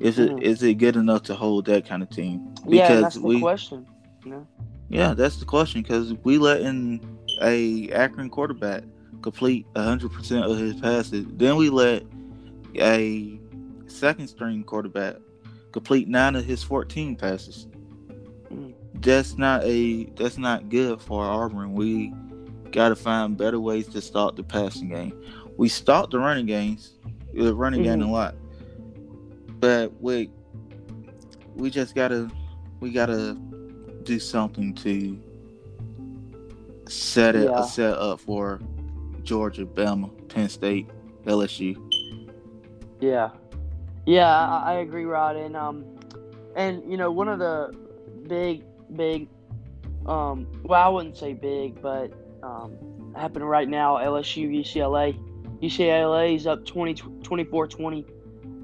Is 0.00 0.16
mm-hmm. 0.16 0.38
it 0.38 0.42
is 0.42 0.62
it 0.62 0.74
good 0.74 0.96
enough 0.96 1.22
to 1.24 1.34
hold 1.34 1.66
that 1.66 1.86
kind 1.86 2.02
of 2.02 2.08
team? 2.08 2.54
Because 2.54 2.72
yeah, 2.72 3.00
that's 3.00 3.14
the 3.16 3.22
we, 3.22 3.40
question. 3.40 3.86
Yeah. 4.24 4.40
Yeah, 4.88 5.14
that's 5.14 5.36
the 5.36 5.44
question 5.44 5.82
because 5.82 6.14
we 6.24 6.38
letting 6.38 7.18
a 7.42 7.90
Akron 7.90 8.30
quarterback 8.30 8.84
complete 9.22 9.66
hundred 9.76 10.12
percent 10.12 10.44
of 10.44 10.58
his 10.58 10.74
passes. 10.80 11.26
Then 11.30 11.56
we 11.56 11.70
let 11.70 12.04
a 12.76 13.38
second 13.86 14.28
string 14.28 14.64
quarterback 14.64 15.16
complete 15.72 16.08
nine 16.08 16.36
of 16.36 16.44
his 16.44 16.62
14 16.62 17.16
passes. 17.16 17.66
That's 18.94 19.36
not 19.36 19.62
a 19.64 20.04
that's 20.16 20.38
not 20.38 20.68
good 20.68 21.00
for 21.00 21.22
Auburn. 21.22 21.74
We 21.74 22.12
got 22.72 22.88
to 22.88 22.96
find 22.96 23.36
better 23.36 23.60
ways 23.60 23.86
to 23.88 24.00
start 24.00 24.36
the 24.36 24.42
passing 24.42 24.88
game. 24.88 25.22
We 25.56 25.68
start 25.68 26.10
the 26.10 26.18
running 26.18 26.46
games, 26.46 26.94
the 27.32 27.54
running 27.54 27.82
mm-hmm. 27.82 28.00
game 28.00 28.08
a 28.08 28.12
lot, 28.12 28.34
but 29.60 29.92
we 30.00 30.30
we 31.54 31.70
just 31.70 31.94
gotta 31.94 32.30
we 32.80 32.90
gotta 32.90 33.36
do 34.08 34.18
something 34.18 34.74
to 34.74 35.20
set 36.88 37.36
it 37.36 37.50
yeah. 37.50 37.62
set 37.62 37.92
up 37.92 38.18
for 38.18 38.58
Georgia, 39.22 39.66
Bama, 39.66 40.10
Penn 40.28 40.48
State, 40.48 40.88
LSU. 41.24 41.76
Yeah, 43.00 43.30
yeah, 44.06 44.26
I, 44.26 44.72
I 44.72 44.72
agree, 44.76 45.04
Rod, 45.04 45.36
and 45.36 45.54
um, 45.54 45.84
and 46.56 46.90
you 46.90 46.96
know 46.96 47.12
one 47.12 47.28
of 47.28 47.38
the 47.38 47.76
big, 48.26 48.64
big, 48.96 49.28
um, 50.06 50.46
well, 50.64 50.82
I 50.82 50.88
wouldn't 50.88 51.18
say 51.18 51.34
big, 51.34 51.82
but 51.82 52.10
um, 52.42 53.12
happening 53.14 53.46
right 53.46 53.68
now, 53.68 53.96
LSU, 53.96 54.50
UCLA. 54.50 55.22
UCLA 55.60 56.36
is 56.36 56.46
up 56.46 56.64
20, 56.64 56.94
24-20, 56.94 58.04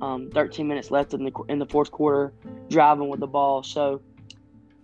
um, 0.00 0.30
13 0.30 0.66
minutes 0.66 0.90
left 0.90 1.12
in 1.12 1.24
the 1.24 1.32
in 1.50 1.58
the 1.58 1.66
fourth 1.66 1.90
quarter, 1.90 2.32
driving 2.70 3.08
with 3.10 3.20
the 3.20 3.26
ball. 3.26 3.62
So, 3.62 4.00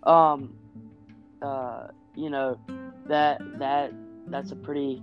um, 0.05 0.55
uh, 1.43 1.89
you 2.15 2.31
know, 2.31 2.59
that 3.07 3.41
that 3.59 3.93
that's 4.27 4.53
a 4.53 4.57
pretty 4.57 5.03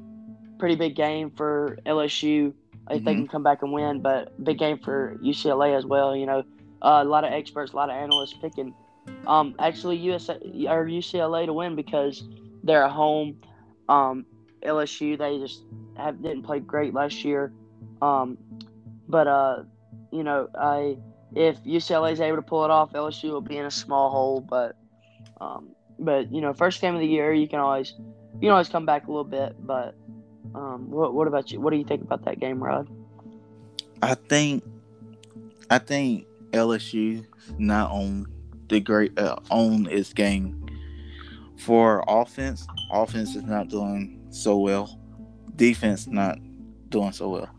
pretty 0.59 0.75
big 0.75 0.95
game 0.95 1.31
for 1.31 1.77
LSU 1.85 2.53
if 2.89 2.97
mm-hmm. 2.97 3.05
they 3.05 3.13
can 3.13 3.27
come 3.27 3.43
back 3.43 3.61
and 3.61 3.71
win. 3.71 4.01
But 4.01 4.43
big 4.43 4.59
game 4.59 4.79
for 4.79 5.17
UCLA 5.23 5.77
as 5.77 5.85
well. 5.85 6.15
You 6.15 6.25
know, 6.25 6.43
uh, 6.81 7.01
a 7.03 7.05
lot 7.05 7.23
of 7.23 7.33
experts, 7.33 7.73
a 7.73 7.75
lot 7.75 7.89
of 7.89 7.95
analysts 7.95 8.33
picking 8.33 8.73
um, 9.25 9.55
actually 9.59 9.97
USA 9.97 10.33
or 10.67 10.85
UCLA 10.85 11.45
to 11.45 11.53
win 11.53 11.75
because 11.75 12.23
they're 12.63 12.83
at 12.83 12.91
home. 12.91 13.37
Um, 13.89 14.25
LSU 14.63 15.17
they 15.17 15.37
just 15.37 15.63
have 15.97 16.21
didn't 16.21 16.43
play 16.43 16.59
great 16.59 16.93
last 16.93 17.23
year, 17.23 17.53
um, 18.01 18.37
but 19.07 19.27
uh, 19.27 19.63
you 20.11 20.23
know 20.23 20.49
I 20.59 20.97
if 21.35 21.63
UCLA 21.63 22.13
is 22.13 22.21
able 22.21 22.37
to 22.37 22.41
pull 22.41 22.65
it 22.65 22.71
off, 22.71 22.93
LSU 22.93 23.31
will 23.31 23.41
be 23.41 23.57
in 23.57 23.65
a 23.65 23.71
small 23.71 24.09
hole. 24.09 24.41
But 24.41 24.75
um, 25.39 25.69
but 25.99 26.31
you 26.31 26.41
know 26.41 26.53
first 26.53 26.81
game 26.81 26.93
of 26.95 27.01
the 27.01 27.07
year 27.07 27.33
you 27.33 27.47
can 27.47 27.59
always 27.59 27.93
you 28.35 28.41
can 28.41 28.51
always 28.51 28.69
come 28.69 28.85
back 28.85 29.07
a 29.07 29.09
little 29.09 29.23
bit, 29.23 29.55
but 29.65 29.95
um, 30.53 30.89
what 30.91 31.13
what 31.13 31.27
about 31.27 31.51
you? 31.51 31.59
What 31.59 31.71
do 31.71 31.77
you 31.77 31.85
think 31.85 32.01
about 32.01 32.25
that 32.25 32.39
game, 32.39 32.63
Rod? 32.63 32.87
I 34.01 34.13
think 34.13 34.63
I 35.69 35.79
think 35.79 36.27
LSU 36.51 37.25
not 37.57 37.91
on 37.91 38.27
the 38.69 38.79
great 38.79 39.17
uh, 39.17 39.37
on 39.49 39.87
its 39.87 40.13
game. 40.13 40.63
For 41.57 42.03
offense, 42.07 42.67
offense 42.91 43.35
is 43.35 43.43
not 43.43 43.69
doing 43.69 44.21
so 44.29 44.57
well. 44.57 44.99
Defense 45.55 46.05
not 46.05 46.37
doing 46.89 47.11
so 47.11 47.29
well. 47.29 47.49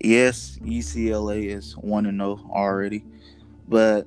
Yes, 0.00 0.58
UCLA 0.62 1.46
is 1.46 1.76
one 1.76 2.04
to 2.04 2.10
zero 2.10 2.38
already, 2.50 3.04
but 3.66 4.06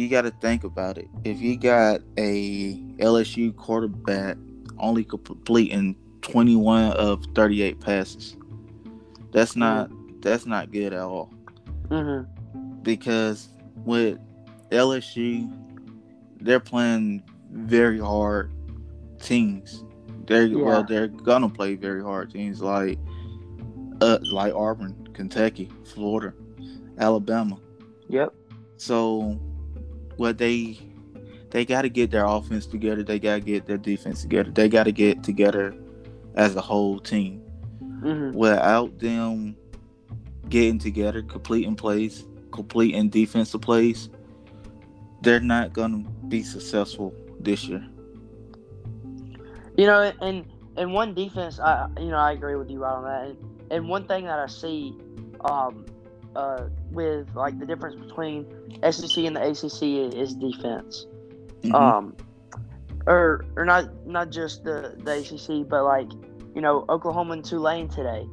you 0.00 0.08
got 0.08 0.22
to 0.22 0.30
think 0.30 0.64
about 0.64 0.98
it. 0.98 1.08
If 1.24 1.40
you 1.40 1.56
got 1.56 2.00
a 2.16 2.74
LSU 2.98 3.54
quarterback 3.54 4.36
only 4.78 5.04
completing 5.04 5.94
21 6.22 6.92
of 6.92 7.24
38 7.34 7.80
passes. 7.80 8.36
That's 9.32 9.54
not 9.54 9.90
that's 10.22 10.46
not 10.46 10.72
good 10.72 10.92
at 10.92 11.00
all. 11.00 11.32
Mm-hmm. 11.88 12.82
Because 12.82 13.50
with 13.76 14.18
LSU, 14.70 15.50
they're 16.40 16.60
playing 16.60 17.22
very 17.50 17.98
hard 17.98 18.52
teams. 19.20 19.84
They're 20.26 20.46
yeah. 20.46 20.62
well, 20.62 20.84
they're 20.84 21.08
gonna 21.08 21.48
play 21.48 21.74
very 21.74 22.02
hard 22.02 22.30
teams 22.32 22.60
like 22.60 22.98
uh, 24.00 24.18
like 24.30 24.54
Auburn, 24.54 25.08
Kentucky, 25.12 25.70
Florida, 25.84 26.34
Alabama. 26.98 27.58
Yep. 28.08 28.34
So, 28.76 29.38
what 30.20 30.36
they 30.36 30.78
they 31.48 31.64
got 31.64 31.82
to 31.82 31.88
get 31.88 32.10
their 32.10 32.26
offense 32.26 32.66
together. 32.66 33.02
They 33.02 33.18
got 33.18 33.36
to 33.36 33.40
get 33.40 33.64
their 33.64 33.78
defense 33.78 34.20
together. 34.20 34.50
They 34.50 34.68
got 34.68 34.84
to 34.84 34.92
get 34.92 35.22
together 35.22 35.74
as 36.34 36.54
a 36.54 36.60
whole 36.60 37.00
team. 37.00 37.42
Mm-hmm. 37.80 38.36
Without 38.36 38.98
them 38.98 39.56
getting 40.50 40.78
together, 40.78 41.22
completing 41.22 41.74
plays, 41.74 42.26
completing 42.52 43.08
defensive 43.08 43.62
plays, 43.62 44.10
they're 45.22 45.40
not 45.40 45.72
going 45.72 46.04
to 46.04 46.10
be 46.28 46.42
successful 46.42 47.14
this 47.40 47.64
year. 47.64 47.84
You 49.78 49.86
know, 49.86 50.12
and 50.20 50.44
and 50.76 50.92
one 50.92 51.14
defense, 51.14 51.58
I 51.58 51.88
you 51.98 52.08
know 52.08 52.18
I 52.18 52.32
agree 52.32 52.56
with 52.56 52.70
you 52.70 52.80
right 52.80 52.92
on 52.92 53.04
that. 53.04 53.26
And, 53.30 53.72
and 53.72 53.88
one 53.88 54.06
thing 54.06 54.24
that 54.26 54.38
I 54.38 54.46
see, 54.48 54.94
um, 55.40 55.86
uh, 56.36 56.68
with 56.90 57.34
like 57.34 57.58
the 57.58 57.66
difference 57.66 57.96
between 57.96 58.46
SEC 58.90 59.24
and 59.24 59.36
the 59.36 59.50
ACC 59.50 60.14
is 60.14 60.34
defense. 60.34 61.06
Mm-hmm. 61.62 61.74
Um, 61.74 62.16
or 63.06 63.44
or 63.56 63.64
not 63.64 64.06
not 64.06 64.30
just 64.30 64.64
the 64.64 64.94
the 64.98 65.18
ACC, 65.18 65.68
but 65.68 65.84
like 65.84 66.10
you 66.54 66.60
know 66.60 66.84
Oklahoma 66.88 67.34
and 67.34 67.44
Tulane 67.44 67.88
today, 67.88 68.26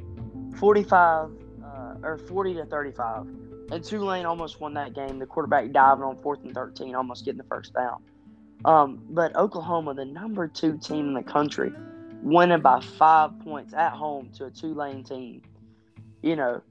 forty 0.57 0.83
five 0.83 1.29
uh, 1.63 1.95
or 2.03 2.17
forty 2.17 2.53
to 2.55 2.65
thirty 2.65 2.91
five, 2.91 3.25
and 3.71 3.83
Tulane 3.83 4.25
almost 4.25 4.59
won 4.59 4.73
that 4.75 4.93
game. 4.93 5.19
The 5.19 5.25
quarterback 5.25 5.71
diving 5.71 6.03
on 6.03 6.17
fourth 6.17 6.43
and 6.43 6.53
thirteen, 6.53 6.95
almost 6.95 7.25
getting 7.25 7.37
the 7.37 7.45
first 7.45 7.73
down. 7.73 8.03
Um, 8.65 9.01
but 9.09 9.35
Oklahoma, 9.35 9.93
the 9.93 10.05
number 10.05 10.47
two 10.47 10.77
team 10.77 11.09
in 11.09 11.13
the 11.13 11.23
country, 11.23 11.71
winning 12.21 12.61
by 12.61 12.81
five 12.81 13.39
points 13.39 13.73
at 13.73 13.91
home 13.91 14.29
to 14.37 14.45
a 14.45 14.51
Tulane 14.51 15.03
team. 15.03 15.41
You 16.21 16.35
know, 16.35 16.61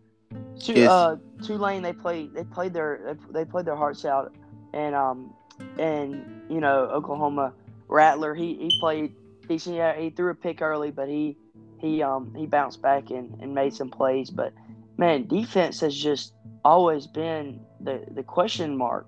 two, 0.59 0.75
yes. 0.75 0.91
uh, 0.91 1.17
Tulane 1.43 1.83
they 1.83 1.93
played 1.93 2.35
they 2.35 2.45
played 2.45 2.73
their 2.73 3.17
they 3.31 3.45
played 3.45 3.67
their 3.67 3.77
hearts 3.77 4.05
out, 4.05 4.35
and 4.73 4.95
um 4.95 5.35
and 5.79 6.43
you 6.49 6.61
know 6.61 6.89
Oklahoma 6.93 7.53
Rattler 7.89 8.35
he, 8.35 8.55
he 8.55 8.79
played 8.81 9.15
decent. 9.49 9.77
Yeah, 9.77 9.99
he 9.99 10.11
threw 10.11 10.31
a 10.31 10.35
pick 10.35 10.63
early, 10.63 10.91
but 10.91 11.09
he 11.09 11.37
he 11.79 12.03
um 12.03 12.35
he 12.37 12.47
bounced 12.47 12.83
back 12.83 13.11
and, 13.11 13.37
and 13.41 13.55
made 13.55 13.75
some 13.75 13.91
plays. 13.91 14.31
But 14.31 14.53
man, 14.97 15.27
defense 15.27 15.81
has 15.81 15.97
just 15.97 16.33
always 16.65 17.07
been 17.07 17.61
the 17.81 18.05
the 18.11 18.23
question 18.23 18.77
mark. 18.77 19.07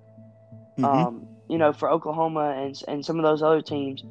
Mm-hmm. 0.79 0.85
Um, 0.85 1.27
you 1.49 1.59
know, 1.59 1.73
for 1.73 1.91
Oklahoma 1.91 2.55
and 2.57 2.81
and 2.89 3.05
some 3.05 3.19
of 3.19 3.23
those 3.23 3.43
other 3.43 3.63
teams. 3.63 4.05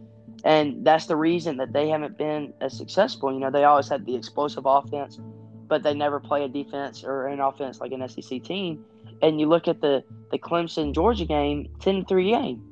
And 0.43 0.85
that's 0.85 1.07
the 1.07 1.15
reason 1.15 1.57
that 1.57 1.73
they 1.73 1.89
haven't 1.89 2.17
been 2.17 2.53
as 2.61 2.77
successful. 2.77 3.33
You 3.33 3.39
know, 3.39 3.49
they 3.49 3.63
always 3.63 3.89
had 3.89 4.05
the 4.05 4.15
explosive 4.15 4.65
offense, 4.65 5.19
but 5.67 5.83
they 5.83 5.93
never 5.93 6.19
play 6.19 6.43
a 6.43 6.47
defense 6.47 7.03
or 7.03 7.27
an 7.27 7.39
offense 7.39 7.79
like 7.79 7.91
an 7.91 8.07
SEC 8.07 8.43
team. 8.43 8.83
And 9.21 9.39
you 9.39 9.47
look 9.47 9.67
at 9.67 9.81
the 9.81 10.03
the 10.31 10.37
Clemson 10.37 10.93
Georgia 10.93 11.25
game, 11.25 11.69
10-3 11.79 12.29
game. 12.29 12.63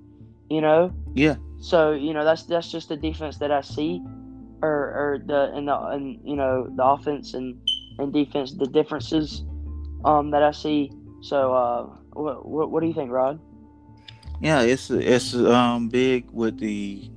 You 0.49 0.61
know. 0.61 0.93
Yeah. 1.13 1.35
So 1.59 1.93
you 1.93 2.13
know 2.13 2.23
that's 2.23 2.43
that's 2.43 2.71
just 2.71 2.89
the 2.89 2.97
defense 2.97 3.37
that 3.37 3.51
I 3.51 3.61
see, 3.61 4.01
or 4.61 4.71
or 4.71 5.21
the 5.25 5.51
and 5.55 5.67
the 5.67 5.75
and 5.75 6.19
you 6.23 6.35
know 6.35 6.67
the 6.69 6.83
offense 6.83 7.33
and 7.33 7.59
and 7.97 8.13
defense 8.13 8.53
the 8.53 8.67
differences, 8.67 9.43
um 10.03 10.31
that 10.31 10.43
I 10.43 10.51
see. 10.51 10.91
So 11.21 11.53
uh, 11.53 11.83
what 12.13 12.45
what, 12.45 12.71
what 12.71 12.81
do 12.81 12.87
you 12.87 12.93
think, 12.93 13.09
Rod? 13.09 13.39
Yeah, 14.41 14.61
it's 14.61 14.91
it's 14.91 15.33
um 15.33 15.89
big 15.89 16.29
with 16.31 16.59
the 16.59 17.09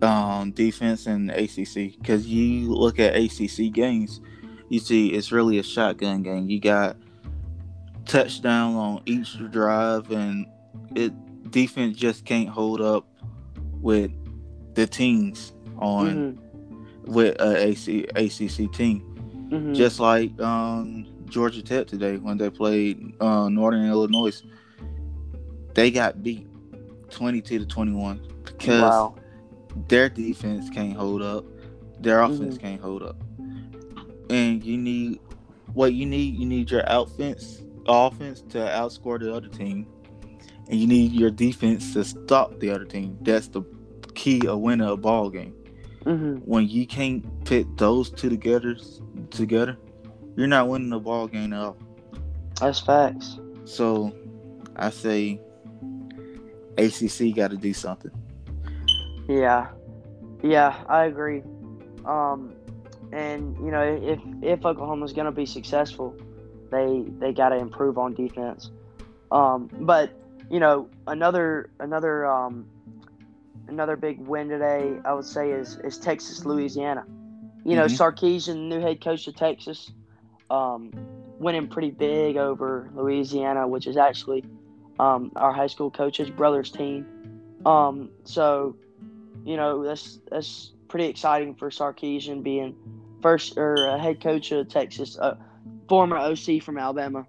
um 0.00 0.52
defense 0.52 1.06
and 1.06 1.30
ACC 1.30 1.98
because 1.98 2.26
you 2.26 2.72
look 2.72 2.98
at 2.98 3.16
ACC 3.16 3.72
games, 3.72 4.20
you 4.74 4.80
see 4.80 5.08
it's 5.08 5.30
really 5.30 5.58
a 5.58 5.62
shotgun 5.62 6.22
game. 6.24 6.48
You 6.48 6.58
got 6.58 6.96
touchdown 8.06 8.74
on 8.74 9.02
each 9.06 9.38
drive, 9.50 10.10
and 10.10 10.46
it 10.96 11.12
defense 11.50 11.96
just 11.96 12.24
can't 12.24 12.48
hold 12.48 12.80
up 12.80 13.06
with 13.80 14.10
the 14.74 14.86
teams 14.86 15.52
on 15.78 16.36
mm-hmm. 16.36 17.12
with 17.12 17.40
a 17.40 17.68
AC, 17.68 18.04
ACC 18.16 18.72
team. 18.72 19.48
Mm-hmm. 19.50 19.74
Just 19.74 20.00
like 20.00 20.38
um, 20.40 21.06
Georgia 21.26 21.62
Tech 21.62 21.86
today 21.86 22.16
when 22.16 22.36
they 22.36 22.50
played 22.50 23.14
uh, 23.20 23.48
Northern 23.48 23.88
Illinois 23.88 24.42
they 25.74 25.90
got 25.90 26.22
beat 26.22 26.46
22 27.10 27.60
to 27.60 27.66
21 27.66 28.20
because 28.44 28.80
wow. 28.80 29.14
their 29.88 30.08
defense 30.08 30.70
can't 30.70 30.96
hold 30.96 31.20
up, 31.20 31.44
their 32.00 32.22
offense 32.22 32.56
mm-hmm. 32.56 32.66
can't 32.66 32.80
hold 32.80 33.02
up. 33.02 33.16
And 34.34 34.64
you 34.64 34.76
need 34.76 35.20
what 35.74 35.94
you 35.94 36.06
need, 36.06 36.34
you 36.34 36.44
need 36.44 36.68
your 36.68 36.82
offense 36.88 37.62
offense 37.86 38.40
to 38.40 38.58
outscore 38.58 39.20
the 39.20 39.32
other 39.32 39.46
team. 39.46 39.86
And 40.68 40.80
you 40.80 40.88
need 40.88 41.12
your 41.12 41.30
defense 41.30 41.92
to 41.92 42.02
stop 42.02 42.58
the 42.58 42.70
other 42.70 42.84
team. 42.84 43.16
That's 43.20 43.46
the 43.46 43.62
key 44.14 44.44
of 44.48 44.58
winning 44.58 44.88
a 44.88 44.96
ball 44.96 45.30
game. 45.30 45.54
Mm-hmm. 46.04 46.38
When 46.38 46.68
you 46.68 46.84
can't 46.84 47.44
put 47.44 47.76
those 47.76 48.10
two 48.10 48.28
together 48.28 48.76
together, 49.30 49.78
you're 50.36 50.48
not 50.48 50.66
winning 50.66 50.90
the 50.90 50.98
ball 50.98 51.28
game 51.28 51.52
at 51.52 51.60
all. 51.60 51.76
That's 52.60 52.80
facts. 52.80 53.38
So 53.66 54.12
I 54.74 54.90
say 54.90 55.40
ACC 56.76 57.36
got 57.36 57.52
to 57.52 57.56
do 57.56 57.72
something. 57.72 58.10
Yeah, 59.28 59.68
yeah, 60.42 60.82
I 60.88 61.04
agree. 61.04 61.42
Um, 62.04 62.54
and 63.14 63.56
you 63.58 63.70
know, 63.70 63.82
if 63.82 64.20
if 64.42 64.66
Oklahoma's 64.66 65.12
going 65.12 65.26
to 65.26 65.32
be 65.32 65.46
successful, 65.46 66.16
they 66.70 67.04
they 67.20 67.32
got 67.32 67.50
to 67.50 67.56
improve 67.56 67.96
on 67.96 68.12
defense. 68.14 68.70
Um, 69.30 69.70
but 69.72 70.10
you 70.50 70.58
know, 70.58 70.88
another 71.06 71.70
another 71.78 72.26
um, 72.26 72.66
another 73.68 73.96
big 73.96 74.18
win 74.18 74.48
today, 74.48 74.98
I 75.04 75.14
would 75.14 75.24
say, 75.24 75.52
is 75.52 75.78
is 75.78 75.96
Texas 75.96 76.44
Louisiana. 76.44 77.04
You 77.64 77.76
know, 77.76 77.86
mm-hmm. 77.86 77.94
Sarkisian, 77.94 78.68
new 78.68 78.80
head 78.80 79.00
coach 79.00 79.26
of 79.28 79.36
Texas, 79.36 79.92
um, 80.50 80.92
winning 81.38 81.68
pretty 81.68 81.92
big 81.92 82.36
over 82.36 82.90
Louisiana, 82.94 83.66
which 83.68 83.86
is 83.86 83.96
actually 83.96 84.44
um, 84.98 85.30
our 85.36 85.52
high 85.52 85.68
school 85.68 85.90
coach's 85.90 86.30
brother's 86.30 86.70
team. 86.70 87.06
Um, 87.64 88.10
so, 88.24 88.76
you 89.44 89.56
know, 89.56 89.84
that's 89.84 90.18
that's 90.30 90.72
pretty 90.88 91.06
exciting 91.06 91.54
for 91.54 91.70
Sarkisian 91.70 92.42
being 92.42 92.76
first 93.24 93.56
or 93.56 93.88
uh, 93.88 93.98
head 93.98 94.20
coach 94.20 94.52
of 94.52 94.68
Texas, 94.68 95.18
uh, 95.18 95.34
former 95.88 96.18
OC 96.18 96.62
from 96.62 96.76
Alabama. 96.76 97.26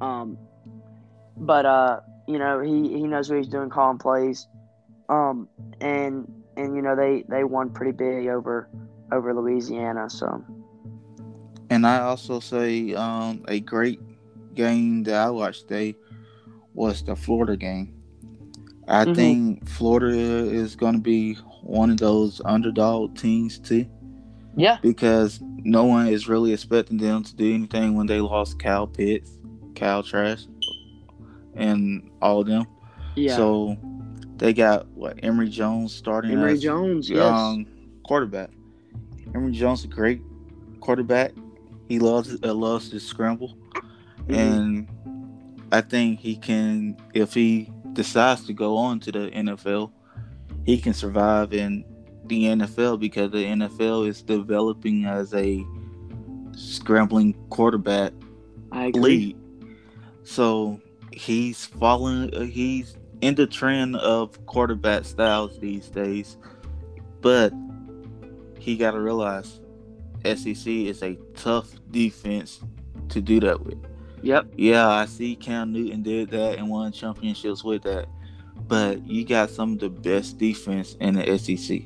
Um, 0.00 0.38
but 1.36 1.66
uh, 1.66 2.00
you 2.26 2.38
know, 2.38 2.60
he, 2.60 2.88
he 2.88 3.02
knows 3.02 3.28
what 3.28 3.36
he's 3.36 3.48
doing, 3.48 3.68
calling 3.68 3.98
plays. 3.98 4.48
Um, 5.10 5.46
and 5.82 6.32
and 6.56 6.74
you 6.74 6.80
know 6.80 6.96
they 6.96 7.24
they 7.28 7.44
won 7.44 7.68
pretty 7.70 7.92
big 7.92 8.28
over 8.28 8.70
over 9.12 9.34
Louisiana. 9.34 10.08
So. 10.08 10.42
And 11.68 11.86
I 11.86 12.00
also 12.00 12.40
say 12.40 12.94
um, 12.94 13.44
a 13.46 13.60
great 13.60 14.00
game 14.54 15.02
that 15.02 15.14
I 15.14 15.28
watched 15.28 15.68
today 15.68 15.94
was 16.72 17.02
the 17.02 17.16
Florida 17.16 17.56
game. 17.56 17.92
I 18.88 19.04
mm-hmm. 19.04 19.14
think 19.14 19.68
Florida 19.68 20.16
is 20.16 20.74
going 20.74 20.94
to 20.94 21.00
be 21.00 21.34
one 21.62 21.90
of 21.90 21.98
those 21.98 22.40
underdog 22.46 23.18
teams 23.18 23.58
too. 23.58 23.86
Yeah. 24.56 24.78
Because 24.82 25.40
no 25.42 25.84
one 25.84 26.08
is 26.08 26.28
really 26.28 26.52
expecting 26.52 26.98
them 26.98 27.22
to 27.24 27.34
do 27.34 27.54
anything 27.54 27.96
when 27.96 28.06
they 28.06 28.20
lost 28.20 28.58
Kyle 28.58 28.86
Pitts, 28.86 29.30
Kyle 29.74 30.02
Trask, 30.02 30.48
and 31.54 32.10
all 32.20 32.40
of 32.40 32.46
them. 32.46 32.66
Yeah. 33.16 33.36
So 33.36 33.76
they 34.36 34.52
got 34.52 34.86
what 34.88 35.18
Emory 35.22 35.48
Jones 35.48 35.94
starting. 35.94 36.32
Emory 36.32 36.54
as, 36.54 36.62
Jones, 36.62 37.08
yes. 37.08 37.22
Um, 37.22 37.66
quarterback. 38.04 38.50
Emory 39.34 39.52
Jones, 39.52 39.84
a 39.84 39.88
great 39.88 40.20
quarterback. 40.80 41.32
He 41.88 41.98
loves 41.98 42.36
uh, 42.42 42.54
loves 42.54 42.88
to 42.90 43.00
scramble, 43.00 43.56
mm-hmm. 44.26 44.34
and 44.34 44.88
I 45.72 45.80
think 45.80 46.20
he 46.20 46.36
can, 46.36 46.96
if 47.14 47.34
he 47.34 47.70
decides 47.92 48.46
to 48.46 48.52
go 48.52 48.76
on 48.76 49.00
to 49.00 49.12
the 49.12 49.30
NFL, 49.30 49.90
he 50.64 50.78
can 50.78 50.94
survive 50.94 51.52
in 51.52 51.84
the 52.26 52.44
NFL 52.44 53.00
because 53.00 53.30
the 53.30 53.44
NFL 53.44 54.08
is 54.08 54.22
developing 54.22 55.04
as 55.04 55.34
a 55.34 55.64
scrambling 56.52 57.34
quarterback 57.50 58.12
i 58.72 58.90
league. 58.90 59.36
So 60.22 60.80
he's 61.12 61.66
following, 61.66 62.50
he's 62.50 62.96
in 63.20 63.34
the 63.34 63.46
trend 63.46 63.96
of 63.96 64.44
quarterback 64.46 65.04
styles 65.04 65.58
these 65.58 65.88
days, 65.88 66.36
but 67.20 67.52
he 68.58 68.76
got 68.76 68.92
to 68.92 69.00
realize 69.00 69.60
SEC 70.24 70.66
is 70.66 71.02
a 71.02 71.16
tough 71.34 71.70
defense 71.90 72.60
to 73.10 73.20
do 73.20 73.40
that 73.40 73.64
with. 73.64 73.78
Yep. 74.22 74.46
Yeah, 74.56 74.88
I 74.88 75.04
see 75.04 75.36
Cam 75.36 75.72
Newton 75.72 76.02
did 76.02 76.30
that 76.30 76.58
and 76.58 76.70
won 76.70 76.92
championships 76.92 77.62
with 77.62 77.82
that. 77.82 78.08
But 78.66 79.06
you 79.06 79.26
got 79.26 79.50
some 79.50 79.74
of 79.74 79.80
the 79.80 79.90
best 79.90 80.38
defense 80.38 80.96
in 81.00 81.16
the 81.16 81.38
SEC. 81.38 81.82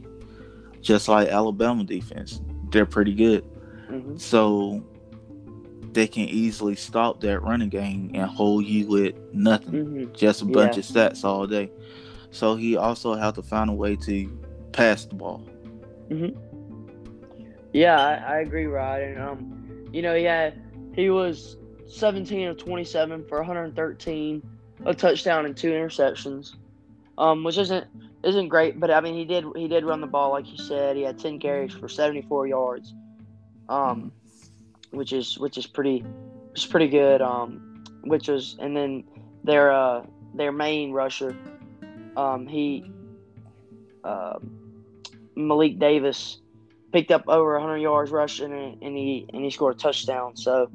Just 0.81 1.09
like 1.09 1.29
Alabama 1.29 1.85
defense, 1.85 2.41
they're 2.71 2.87
pretty 2.87 3.15
good. 3.15 3.45
Mm-hmm. 3.91 4.17
So 4.17 4.85
they 5.93 6.07
can 6.07 6.25
easily 6.25 6.77
stop 6.77 7.21
that 7.21 7.41
running 7.41 7.69
game 7.69 8.11
and 8.15 8.31
hold 8.31 8.65
you 8.65 8.87
with 8.87 9.15
nothing, 9.33 9.87
mm-hmm. 9.87 10.13
just 10.15 10.43
a 10.43 10.45
bunch 10.45 10.77
yeah. 10.77 10.81
of 10.81 10.87
stats 11.15 11.25
all 11.25 11.47
day. 11.47 11.71
So 12.31 12.57
he 12.57 12.77
also 12.77 13.15
have 13.15 13.35
to 13.35 13.43
find 13.43 13.71
a 13.71 13.73
way 13.73 13.97
to 13.97 14.41
pass 14.73 15.07
the 15.07 15.15
ball. 15.15 15.43
Mm-hmm. 16.11 16.39
Yeah, 17.73 18.01
I, 18.01 18.35
I 18.35 18.39
agree, 18.41 18.67
Rod. 18.67 19.01
And 19.01 19.21
um, 19.21 19.89
you 19.93 20.03
know, 20.03 20.15
yeah, 20.15 20.51
he 20.95 21.11
was 21.11 21.57
17 21.87 22.49
of 22.49 22.57
27 22.59 23.25
for 23.27 23.39
113, 23.39 24.43
a 24.85 24.95
touchdown 24.95 25.47
and 25.47 25.57
two 25.57 25.71
interceptions, 25.71 26.57
um, 27.17 27.45
which 27.45 27.59
isn't 27.59 27.87
isn't 28.29 28.49
great, 28.49 28.79
but 28.79 28.91
I 28.91 29.01
mean 29.01 29.15
he 29.15 29.25
did 29.25 29.45
he 29.57 29.69
did 29.69 29.85
run 29.85 30.01
the 30.01 30.07
ball 30.07 30.31
like 30.31 30.51
you 30.51 30.59
said. 30.59 30.97
He 30.97 31.03
had 31.03 31.19
10 31.19 31.41
carries 31.41 31.73
for 31.73 31.89
74 31.89 32.47
yards, 32.47 32.95
um, 33.69 34.13
which 34.91 35.13
is 35.13 35.39
which 35.39 35.59
is 35.59 35.67
pretty 35.67 36.01
which 36.51 36.65
is 36.65 36.67
pretty 36.67 36.89
good. 36.89 37.21
Um, 37.23 37.85
which 38.05 38.29
was 38.29 38.57
and 38.61 38.77
then 38.77 39.05
their 39.45 39.73
uh 39.73 40.05
their 40.35 40.53
main 40.53 40.93
rusher, 40.93 41.37
um, 42.17 42.47
he 42.47 42.91
uh, 44.05 44.39
Malik 45.37 45.79
Davis 45.79 46.39
picked 46.93 47.11
up 47.11 47.25
over 47.29 47.53
100 47.55 47.79
yards 47.79 48.11
rushing 48.11 48.53
and, 48.53 48.83
and 48.83 48.97
he 48.97 49.27
and 49.33 49.45
he 49.45 49.51
scored 49.51 49.77
a 49.77 49.79
touchdown. 49.79 50.37
So, 50.37 50.71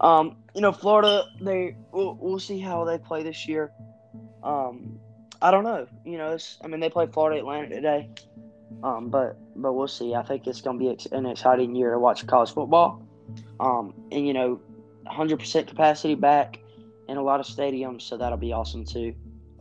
um, 0.00 0.36
you 0.54 0.60
know, 0.60 0.72
Florida, 0.72 1.24
they 1.40 1.76
we'll, 1.92 2.16
we'll 2.20 2.38
see 2.38 2.58
how 2.58 2.84
they 2.84 2.98
play 2.98 3.22
this 3.22 3.46
year. 3.46 3.70
Um, 4.42 4.98
I 5.40 5.50
don't 5.50 5.64
know. 5.64 5.86
You 6.04 6.18
know, 6.18 6.36
I 6.62 6.66
mean, 6.66 6.80
they 6.80 6.90
play 6.90 7.06
Florida 7.06 7.38
Atlantic 7.38 7.70
today. 7.70 8.10
Um, 8.82 9.08
but 9.08 9.38
but 9.56 9.72
we'll 9.72 9.88
see. 9.88 10.14
I 10.14 10.22
think 10.22 10.46
it's 10.46 10.60
going 10.60 10.78
to 10.78 10.96
be 10.96 11.08
an 11.16 11.26
exciting 11.26 11.74
year 11.74 11.92
to 11.92 11.98
watch 11.98 12.26
college 12.26 12.52
football. 12.52 13.02
Um, 13.60 13.94
and 14.12 14.26
you 14.26 14.32
know, 14.32 14.60
100% 15.06 15.66
capacity 15.66 16.14
back 16.14 16.58
in 17.08 17.16
a 17.16 17.22
lot 17.22 17.40
of 17.40 17.46
stadiums, 17.46 18.02
so 18.02 18.16
that'll 18.16 18.38
be 18.38 18.52
awesome 18.52 18.84
too. 18.84 19.14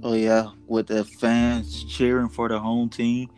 Oh 0.04 0.14
yeah, 0.14 0.52
with 0.68 0.88
the 0.88 1.04
fans 1.04 1.84
cheering 1.86 2.30
for 2.30 2.50
the 2.50 2.60
home 2.60 2.90
team. 2.90 3.30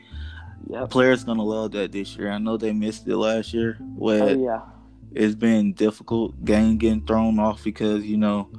Yeah, 0.67 0.85
players 0.87 1.23
gonna 1.23 1.43
love 1.43 1.71
that 1.71 1.91
this 1.91 2.17
year. 2.17 2.31
I 2.31 2.37
know 2.37 2.57
they 2.57 2.73
missed 2.73 3.07
it 3.07 3.15
last 3.15 3.53
year. 3.53 3.77
Where 3.95 4.23
oh, 4.23 4.27
yeah. 4.27 4.61
it's 5.13 5.35
been 5.35 5.73
difficult 5.73 6.43
game 6.43 6.77
getting 6.77 7.05
thrown 7.05 7.39
off 7.39 7.63
because 7.63 8.03
you 8.03 8.17
know 8.17 8.49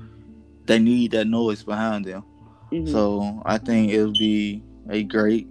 they 0.64 0.78
need 0.78 1.10
that 1.10 1.26
noise 1.26 1.62
behind 1.62 2.06
them. 2.06 2.24
Mm-hmm. 2.72 2.92
So 2.92 3.42
I 3.44 3.58
think 3.58 3.92
it'll 3.92 4.12
be 4.12 4.62
a 4.88 5.02
great 5.02 5.48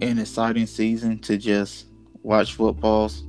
and 0.00 0.18
exciting 0.20 0.66
season 0.66 1.18
to 1.20 1.36
just 1.36 1.86
watch 2.22 2.54
footballs, 2.54 3.24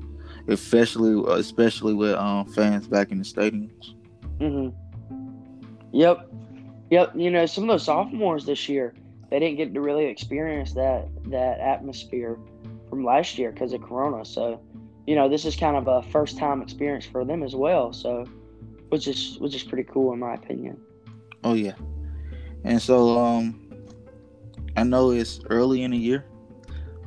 especially 0.47 1.21
especially 1.39 1.93
with 1.93 2.15
um, 2.15 2.45
fans 2.53 2.87
back 2.87 3.11
in 3.11 3.19
the 3.19 3.23
stadiums. 3.23 3.93
Mhm. 4.39 4.73
Yep. 5.91 6.29
Yep. 6.89 7.13
You 7.15 7.31
know, 7.31 7.45
some 7.45 7.65
of 7.65 7.69
those 7.69 7.83
sophomores 7.83 8.45
this 8.45 8.67
year, 8.69 8.93
they 9.29 9.39
didn't 9.39 9.57
get 9.57 9.73
to 9.73 9.81
really 9.81 10.05
experience 10.05 10.73
that 10.73 11.07
that 11.25 11.59
atmosphere 11.59 12.37
from 12.89 13.03
last 13.03 13.37
year 13.37 13.51
because 13.51 13.73
of 13.73 13.81
Corona. 13.81 14.23
So, 14.25 14.61
you 15.07 15.15
know, 15.15 15.29
this 15.29 15.45
is 15.45 15.55
kind 15.55 15.75
of 15.75 15.87
a 15.87 16.01
first 16.09 16.37
time 16.37 16.61
experience 16.61 17.05
for 17.05 17.25
them 17.25 17.43
as 17.43 17.55
well. 17.55 17.93
So, 17.93 18.25
which 18.89 19.07
is 19.07 19.37
which 19.39 19.55
is 19.55 19.63
pretty 19.63 19.83
cool 19.91 20.13
in 20.13 20.19
my 20.19 20.35
opinion. 20.35 20.79
Oh 21.43 21.53
yeah. 21.53 21.73
And 22.65 22.81
so, 22.81 23.17
um, 23.19 23.61
I 24.75 24.83
know 24.83 25.11
it's 25.11 25.39
early 25.51 25.83
in 25.83 25.91
the 25.91 25.97
year, 25.97 26.25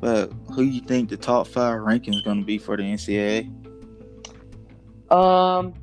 but 0.01 0.33
who 0.55 0.63
you 0.63 0.81
think 0.81 1.11
the 1.11 1.17
top 1.17 1.49
five 1.49 1.81
ranking 1.81 2.15
is 2.15 2.23
going 2.23 2.39
to 2.39 2.47
be 2.47 2.59
for 2.59 2.77
the 2.77 2.85
NCAA? 2.85 3.51
Um, 5.11 5.75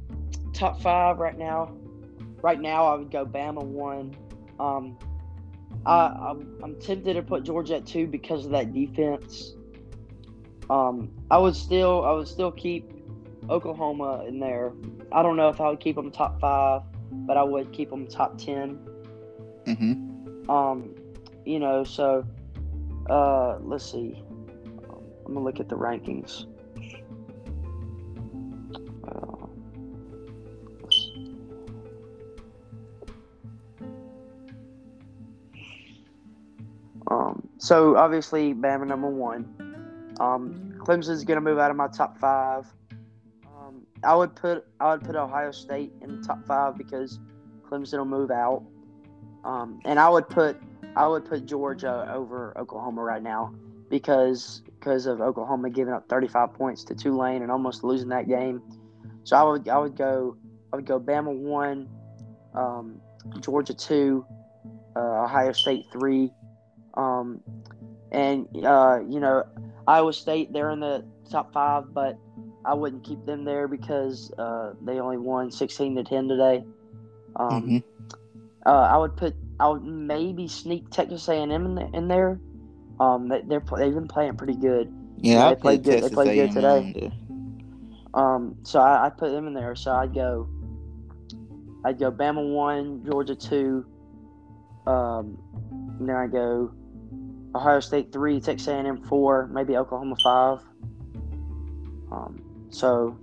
top 0.53 0.81
five 0.81 1.19
right 1.19 1.37
now. 1.37 1.75
Right 2.41 2.61
now, 2.61 2.85
I 2.85 2.95
would 2.95 3.11
go 3.11 3.25
Bama 3.25 3.63
one. 3.63 4.15
Um, 4.61 4.97
I, 5.85 6.05
I'm, 6.07 6.57
I'm 6.63 6.79
tempted 6.79 7.15
to 7.15 7.21
put 7.21 7.43
Georgia 7.43 7.75
at 7.75 7.85
two 7.85 8.07
because 8.07 8.45
of 8.45 8.51
that 8.51 8.73
defense. 8.73 9.55
Um, 10.69 11.11
I 11.29 11.37
would 11.37 11.55
still, 11.55 12.05
I 12.05 12.11
would 12.13 12.29
still 12.29 12.51
keep 12.51 12.89
Oklahoma 13.49 14.23
in 14.25 14.39
there. 14.39 14.71
I 15.11 15.21
don't 15.21 15.35
know 15.35 15.49
if 15.49 15.59
I 15.59 15.69
would 15.69 15.81
keep 15.81 15.97
them 15.97 16.11
top 16.11 16.39
five, 16.39 16.83
but 17.11 17.35
I 17.35 17.43
would 17.43 17.73
keep 17.73 17.89
them 17.89 18.07
top 18.07 18.37
ten. 18.37 18.79
Mm-hmm. 19.65 20.49
Um, 20.49 20.95
you 21.45 21.59
know, 21.59 21.83
so 21.83 22.25
uh, 23.09 23.57
let's 23.61 23.91
see. 23.91 24.21
I'm 25.25 25.33
gonna 25.33 25.43
look 25.43 25.59
at 25.59 25.69
the 25.69 25.75
rankings. 25.75 26.45
Uh, 29.07 29.47
um, 37.11 37.47
so 37.57 37.97
obviously 37.97 38.53
Bama 38.53 38.87
number 38.87 39.09
one. 39.09 39.51
Um, 40.19 40.73
Clemson's 40.77 41.23
gonna 41.23 41.41
move 41.41 41.57
out 41.57 41.71
of 41.71 41.77
my 41.77 41.87
top 41.87 42.19
five. 42.19 42.71
Um, 43.47 43.87
I 44.03 44.15
would 44.15 44.35
put 44.35 44.65
I 44.79 44.91
would 44.91 45.03
put 45.03 45.15
Ohio 45.15 45.51
State 45.51 45.91
in 46.01 46.21
the 46.21 46.25
top 46.25 46.45
five 46.45 46.77
because 46.77 47.19
Clemson 47.67 47.97
will 47.97 48.05
move 48.05 48.29
out. 48.29 48.63
Um, 49.45 49.79
and 49.85 49.99
I 49.99 50.09
would 50.09 50.27
put 50.27 50.57
I 50.95 51.07
would 51.07 51.25
put 51.25 51.45
Georgia 51.45 52.11
over 52.13 52.57
Oklahoma 52.57 53.03
right 53.03 53.21
now 53.21 53.53
because 53.89 54.61
because 54.79 55.05
of 55.05 55.21
Oklahoma 55.21 55.69
giving 55.69 55.93
up 55.93 56.09
35 56.09 56.53
points 56.53 56.83
to 56.85 56.95
Tulane 56.95 57.41
and 57.41 57.51
almost 57.51 57.83
losing 57.83 58.09
that 58.09 58.27
game. 58.27 58.61
So 59.23 59.37
I 59.37 59.43
would 59.43 59.69
I 59.69 59.77
would 59.77 59.95
go 59.95 60.35
I 60.73 60.75
would 60.75 60.85
go 60.85 60.99
Bama 60.99 61.33
one, 61.33 61.87
um, 62.53 62.99
Georgia 63.39 63.73
two, 63.73 64.25
uh, 64.95 65.23
Ohio 65.23 65.51
State 65.51 65.85
three, 65.91 66.31
um, 66.95 67.41
and 68.11 68.47
uh, 68.65 68.99
you 69.07 69.19
know 69.19 69.43
Iowa 69.87 70.13
State 70.13 70.51
they're 70.53 70.71
in 70.71 70.79
the 70.79 71.05
top 71.29 71.53
five, 71.53 71.93
but 71.93 72.17
I 72.65 72.73
wouldn't 72.73 73.03
keep 73.03 73.25
them 73.25 73.45
there 73.45 73.67
because 73.67 74.31
uh, 74.37 74.73
they 74.81 74.99
only 74.99 75.17
won 75.17 75.51
16 75.51 75.95
to 75.95 76.03
10 76.03 76.27
today. 76.27 76.63
Um, 77.35 77.49
mm-hmm. 77.49 77.77
Uh, 78.65 78.69
I 78.69 78.97
would 78.97 79.15
put 79.15 79.35
I 79.59 79.69
would 79.69 79.83
maybe 79.83 80.47
sneak 80.47 80.89
Texas 80.89 81.27
A&M 81.27 81.51
in, 81.51 81.75
the, 81.75 81.89
in 81.93 82.07
there. 82.07 82.39
Um, 82.99 83.29
they, 83.29 83.41
they're 83.41 83.63
they've 83.77 83.93
been 83.93 84.07
playing 84.07 84.35
pretty 84.35 84.55
good. 84.55 84.93
Yeah, 85.17 85.49
they 85.49 85.55
played 85.55 85.83
good. 85.83 86.01
Texas 86.01 86.09
they 86.09 86.15
played 86.15 86.35
good 86.35 86.51
today. 86.51 87.11
Um, 88.13 88.55
so 88.63 88.79
I, 88.79 89.07
I 89.07 89.09
put 89.09 89.31
them 89.31 89.47
in 89.47 89.53
there. 89.53 89.75
So 89.75 89.91
I'd 89.91 90.13
go. 90.13 90.49
I'd 91.83 91.99
go 91.99 92.11
Bama 92.11 92.53
one, 92.53 93.05
Georgia 93.05 93.35
two. 93.35 93.85
Um, 94.87 95.37
then 95.99 96.15
I 96.15 96.27
go 96.27 96.71
Ohio 97.55 97.79
State 97.79 98.11
three, 98.11 98.39
Texas 98.39 98.67
A&M 98.67 99.03
four, 99.03 99.47
maybe 99.47 99.77
Oklahoma 99.77 100.15
five. 100.23 100.59
Um, 102.11 102.41
so, 102.69 103.17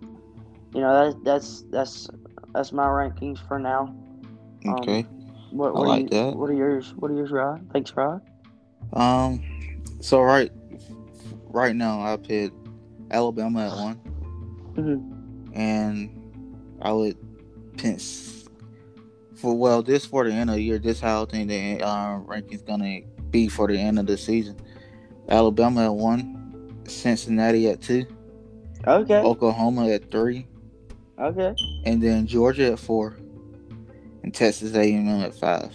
you 0.75 0.81
know 0.81 1.11
that 1.11 1.25
that's 1.25 1.65
that's 1.71 2.09
that's 2.55 2.73
my 2.73 2.87
rankings 2.87 3.47
for 3.47 3.59
now. 3.59 3.95
Um, 4.67 4.75
okay. 4.75 5.07
What, 5.53 5.75
what 5.75 5.85
I 5.85 5.89
like 5.89 6.03
you, 6.03 6.09
that. 6.09 6.37
What 6.37 6.51
are 6.51 6.55
yours? 6.55 6.95
What 6.97 7.11
are 7.11 7.15
yours, 7.15 7.31
Rod? 7.31 7.69
Thanks, 7.73 7.93
Rod. 7.95 8.23
Um, 8.93 9.43
so 10.01 10.21
right, 10.21 10.51
right 11.49 11.77
now 11.77 12.01
I 12.01 12.17
put 12.17 12.53
Alabama 13.11 13.69
at 13.69 13.77
one, 13.77 14.01
mm-hmm. 14.75 15.53
and 15.55 16.79
I 16.81 16.93
would 16.93 17.17
pinch 17.77 18.47
for 19.37 19.57
well 19.57 19.83
this 19.83 20.07
for 20.07 20.25
the 20.25 20.33
end 20.33 20.51
of 20.51 20.57
the 20.57 20.63
year. 20.63 20.79
This 20.79 21.01
how 21.01 21.23
I 21.23 21.27
think 21.27 21.49
the 21.49 21.83
uh, 21.83 22.19
ranking's 22.19 22.63
gonna 22.63 23.01
be 23.31 23.49
for 23.49 23.69
the 23.69 23.79
end 23.79 23.99
of 23.99 24.07
the 24.07 24.17
season. 24.17 24.57
Alabama 25.29 25.85
at 25.85 25.95
one, 25.95 26.83
Cincinnati 26.87 27.69
at 27.69 27.81
two. 27.81 28.07
Okay. 28.87 29.19
Oklahoma 29.19 29.89
at 29.91 30.11
three. 30.11 30.47
Okay. 31.19 31.55
And 31.85 32.03
then 32.03 32.27
Georgia 32.27 32.73
at 32.73 32.79
four 32.79 33.17
and 34.23 34.35
Texas 34.35 34.75
A&M 34.75 35.09
at 35.09 35.35
five. 35.35 35.75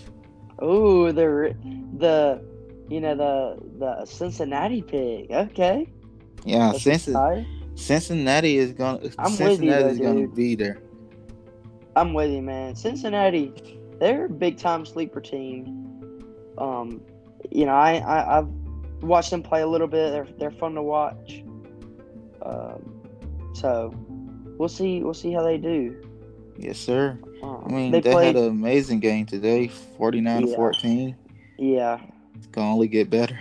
Oh, 0.60 1.12
the 1.12 1.55
the 1.97 2.43
you 2.89 3.01
know 3.01 3.15
the 3.15 3.57
the 3.79 4.05
Cincinnati 4.05 4.81
pick. 4.81 5.29
Okay. 5.29 5.88
Yeah, 6.45 6.71
Cincinnati. 6.73 7.47
Cincinnati 7.75 8.57
is 8.57 8.73
gonna. 8.73 9.10
I'm 9.19 9.31
Cincinnati 9.31 9.49
with 9.49 9.63
you, 9.63 9.69
though, 9.69 9.88
is 9.88 9.99
gonna 9.99 10.27
be 10.27 10.55
there. 10.55 10.79
I'm 11.95 12.13
with 12.13 12.31
you, 12.31 12.41
man. 12.41 12.75
Cincinnati, 12.75 13.79
they're 13.99 14.25
a 14.25 14.29
big 14.29 14.57
time 14.57 14.86
sleeper 14.86 15.21
team. 15.21 16.23
Um, 16.57 17.01
you 17.51 17.65
know, 17.65 17.73
I, 17.73 17.97
I 17.97 18.39
I've 18.39 18.47
watched 19.01 19.31
them 19.31 19.43
play 19.43 19.62
a 19.62 19.67
little 19.67 19.88
bit. 19.88 20.12
They're 20.12 20.27
they're 20.38 20.51
fun 20.51 20.73
to 20.75 20.81
watch. 20.81 21.43
Um, 22.41 23.01
so 23.53 23.93
we'll 24.57 24.69
see 24.69 25.03
we'll 25.03 25.13
see 25.13 25.31
how 25.31 25.43
they 25.43 25.57
do. 25.57 26.01
Yes, 26.57 26.79
sir. 26.79 27.17
I 27.43 27.69
mean, 27.69 27.91
they, 27.91 28.01
they 28.01 28.11
played, 28.11 28.35
had 28.35 28.35
an 28.35 28.49
amazing 28.49 28.99
game 28.99 29.25
today, 29.25 29.67
forty-nine 29.67 30.41
yeah. 30.41 30.47
to 30.47 30.55
fourteen. 30.55 31.15
Yeah, 31.57 31.99
it's 32.35 32.47
gonna 32.47 32.73
only 32.73 32.87
get 32.87 33.09
better. 33.09 33.39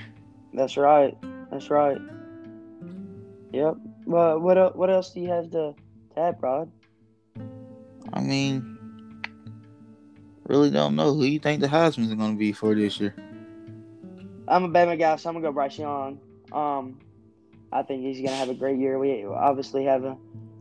That's 0.52 0.76
right. 0.76 1.16
That's 1.50 1.70
right. 1.70 1.98
Yep. 3.52 3.76
Well, 4.04 4.38
what 4.38 4.76
what 4.76 4.90
else 4.90 5.10
do 5.10 5.20
you 5.20 5.28
have 5.28 5.50
to, 5.52 5.74
to 6.14 6.20
add, 6.20 6.36
Rod? 6.40 6.70
I 8.12 8.20
mean, 8.20 8.78
really 10.46 10.70
don't 10.70 10.94
know. 10.94 11.14
Who 11.14 11.24
you 11.24 11.38
think 11.38 11.60
the 11.60 11.68
Heisman's 11.68 12.14
going 12.14 12.32
to 12.32 12.38
be 12.38 12.52
for 12.52 12.74
this 12.74 13.00
year? 13.00 13.14
I'm 14.48 14.64
a 14.64 14.68
Bama 14.68 14.98
guy, 14.98 15.16
so 15.16 15.28
I'm 15.28 15.34
gonna 15.36 15.48
go 15.48 15.52
Bryce 15.52 15.78
Young. 15.78 16.20
Um, 16.52 17.00
I 17.72 17.82
think 17.82 18.02
he's 18.02 18.18
gonna 18.18 18.36
have 18.36 18.48
a 18.48 18.54
great 18.54 18.78
year. 18.78 18.98
We 18.98 19.24
obviously 19.24 19.84
have 19.84 20.04
a 20.04 20.16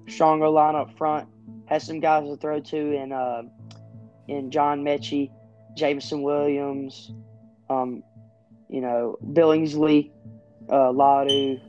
stronger 0.07 0.49
line 0.49 0.75
up 0.75 0.97
front. 0.97 1.27
Has 1.65 1.85
some 1.85 1.99
guys 1.99 2.27
to 2.27 2.37
throw 2.37 2.59
to 2.59 2.77
in 2.77 3.11
uh, 3.11 3.43
in 4.27 4.51
John 4.51 4.83
Metchie, 4.83 5.31
Jameson 5.75 6.21
Williams, 6.21 7.11
um, 7.69 8.03
you 8.69 8.81
know 8.81 9.17
Billingsley, 9.23 10.11
uh, 10.69 10.91
Latu, 10.91 11.59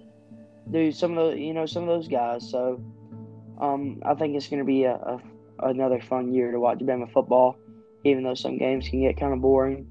do 0.71 0.93
some 0.93 1.17
of 1.17 1.33
the 1.33 1.39
you 1.39 1.55
know 1.55 1.67
some 1.67 1.85
of 1.85 1.89
those 1.89 2.09
guys. 2.09 2.49
So 2.49 2.83
um, 3.61 4.03
I 4.05 4.15
think 4.15 4.37
it's 4.37 4.49
gonna 4.49 4.65
be 4.65 4.85
a, 4.85 4.95
a 4.95 5.21
another 5.61 6.01
fun 6.01 6.33
year 6.33 6.53
to 6.53 6.61
watch 6.61 6.79
Bama 6.79 7.11
football, 7.13 7.57
even 8.05 8.23
though 8.25 8.35
some 8.35 8.59
games 8.59 8.89
can 8.89 9.01
get 9.03 9.19
kind 9.19 9.33
of 9.33 9.41
boring. 9.41 9.87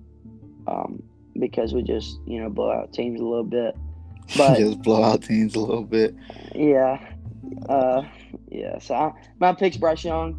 Um, 0.68 1.04
because 1.38 1.74
we 1.74 1.84
just 1.84 2.20
you 2.26 2.42
know 2.42 2.50
blow 2.50 2.72
out 2.72 2.94
teams 2.94 3.20
a 3.20 3.24
little 3.24 3.44
bit. 3.44 3.76
But 4.36 4.58
just 4.58 4.82
blow 4.82 5.04
out 5.04 5.22
teams 5.22 5.54
a 5.54 5.60
little 5.60 5.84
bit. 5.84 6.16
Yeah, 6.56 6.98
uh, 7.70 8.02
yeah. 8.50 8.80
So 8.80 8.94
I, 8.94 9.14
my 9.40 9.54
pick's 9.54 9.78
Bryce 9.78 10.04
Young. 10.04 10.34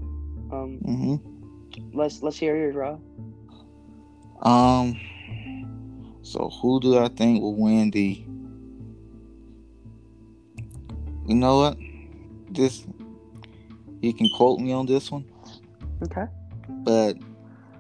Um, 0.53 0.81
mm-hmm. 0.85 1.99
Let's 1.99 2.23
let's 2.23 2.39
hear 2.39 2.57
yours, 2.57 2.75
Rob. 2.75 3.01
Um. 4.43 5.01
So 6.23 6.51
who 6.61 6.81
do 6.81 6.99
I 6.99 7.09
think 7.09 7.41
will 7.41 7.55
win 7.55 7.91
the? 7.91 8.25
You 11.27 11.35
know 11.35 11.59
what? 11.59 11.79
This 12.51 12.85
you 14.01 14.15
can 14.15 14.29
quote 14.37 14.61
me 14.61 14.73
on 14.73 14.87
this 14.87 15.11
one. 15.11 15.25
Okay. 16.03 16.27
But 16.69 17.15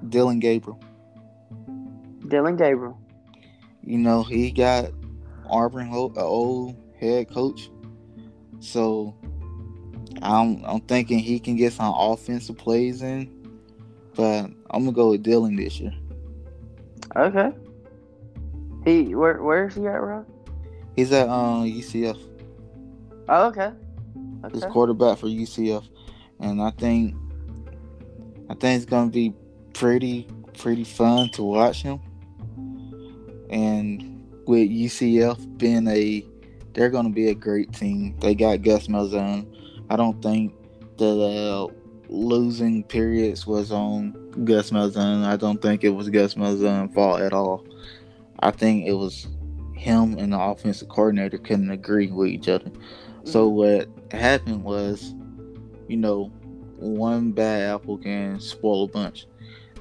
Dillon 0.08 0.40
Gabriel. 0.40 0.80
Dillon 2.28 2.56
Gabriel 2.56 2.98
you 3.86 3.98
know, 3.98 4.24
he 4.24 4.50
got 4.50 4.90
Auburn, 5.48 5.86
an 5.86 6.12
old 6.16 6.76
head 7.00 7.30
coach. 7.30 7.70
So 8.58 9.14
I'm 10.22 10.64
I'm 10.64 10.80
thinking 10.80 11.18
he 11.18 11.38
can 11.38 11.56
get 11.56 11.72
some 11.72 11.92
offensive 11.96 12.56
plays 12.56 13.02
in, 13.02 13.30
but 14.14 14.50
I'm 14.70 14.84
gonna 14.84 14.92
go 14.92 15.10
with 15.10 15.22
Dillon 15.22 15.56
this 15.56 15.80
year. 15.80 15.92
Okay. 17.14 17.52
He 18.84 19.14
where 19.14 19.42
where 19.42 19.68
is 19.68 19.74
he 19.74 19.86
at, 19.86 20.02
Rob? 20.02 20.26
He's 20.94 21.12
at 21.12 21.28
um 21.28 21.64
UCF. 21.64 22.18
Oh, 23.28 23.46
okay. 23.48 23.72
okay. 24.44 24.54
He's 24.54 24.64
quarterback 24.64 25.18
for 25.18 25.26
UCF, 25.26 25.88
and 26.40 26.62
I 26.62 26.70
think 26.70 27.14
I 28.48 28.54
think 28.54 28.76
it's 28.76 28.90
gonna 28.90 29.10
be 29.10 29.34
pretty 29.72 30.28
pretty 30.56 30.84
fun 30.84 31.28
to 31.30 31.42
watch 31.42 31.82
him. 31.82 32.00
And 33.50 34.26
with 34.46 34.68
UCF 34.68 35.58
being 35.58 35.86
a, 35.86 36.24
they're 36.72 36.90
going 36.90 37.06
to 37.06 37.12
be 37.12 37.28
a 37.28 37.34
great 37.34 37.72
team. 37.72 38.16
They 38.20 38.34
got 38.34 38.62
Gus 38.62 38.88
Malzahn. 38.88 39.46
I 39.88 39.96
don't 39.96 40.20
think 40.22 40.54
the 40.96 41.70
uh, 41.70 41.74
losing 42.08 42.82
periods 42.84 43.46
was 43.46 43.72
on 43.72 44.12
Gus 44.44 44.70
Malzahn. 44.70 45.24
I 45.24 45.36
don't 45.36 45.60
think 45.60 45.84
it 45.84 45.90
was 45.90 46.08
Gus 46.08 46.34
Malzahn's 46.34 46.94
fault 46.94 47.20
at 47.20 47.32
all. 47.32 47.64
I 48.40 48.50
think 48.50 48.86
it 48.86 48.94
was 48.94 49.28
him 49.74 50.18
and 50.18 50.32
the 50.32 50.40
offensive 50.40 50.88
coordinator 50.88 51.38
couldn't 51.38 51.70
agree 51.70 52.10
with 52.10 52.28
each 52.28 52.48
other. 52.48 52.70
Mm-hmm. 52.70 53.30
So 53.30 53.48
what 53.48 53.88
happened 54.10 54.64
was, 54.64 55.14
you 55.88 55.96
know, 55.96 56.32
one 56.78 57.32
bad 57.32 57.74
apple 57.74 57.98
can 57.98 58.40
spoil 58.40 58.84
a 58.84 58.88
bunch. 58.88 59.26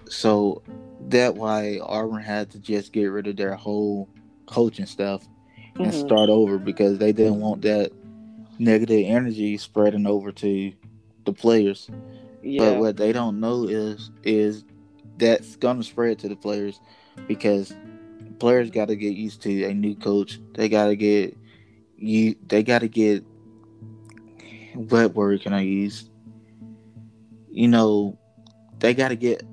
So 0.07 0.61
that 1.09 1.35
why 1.35 1.79
Auburn 1.81 2.21
had 2.21 2.49
to 2.51 2.59
just 2.59 2.93
get 2.93 3.05
rid 3.05 3.27
of 3.27 3.35
their 3.35 3.55
whole 3.55 4.09
coaching 4.45 4.85
stuff 4.85 5.27
and 5.75 5.87
mm-hmm. 5.87 6.05
start 6.05 6.29
over 6.29 6.57
because 6.57 6.97
they 6.97 7.11
didn't 7.11 7.39
want 7.39 7.61
that 7.63 7.91
negative 8.59 9.03
energy 9.05 9.57
spreading 9.57 10.05
over 10.07 10.31
to 10.31 10.73
the 11.25 11.33
players. 11.33 11.89
Yeah. 12.41 12.71
But 12.71 12.79
what 12.79 12.97
they 12.97 13.11
don't 13.11 13.39
know 13.39 13.65
is 13.65 14.11
is 14.23 14.63
that's 15.17 15.55
gonna 15.55 15.83
spread 15.83 16.19
to 16.19 16.29
the 16.29 16.35
players 16.35 16.79
because 17.27 17.75
players 18.39 18.69
got 18.69 18.89
to 18.89 18.95
get 18.95 19.15
used 19.15 19.41
to 19.43 19.63
a 19.63 19.73
new 19.73 19.95
coach. 19.95 20.39
They 20.53 20.69
got 20.69 20.87
to 20.87 20.95
get 20.95 21.37
you. 21.97 22.35
They 22.47 22.63
got 22.63 22.79
to 22.79 22.87
get 22.87 23.23
what 24.73 25.15
word 25.15 25.41
can 25.41 25.53
I 25.53 25.61
use? 25.61 26.09
You 27.49 27.69
know, 27.69 28.19
they 28.79 28.93
got 28.93 29.09
to 29.09 29.15
get 29.15 29.43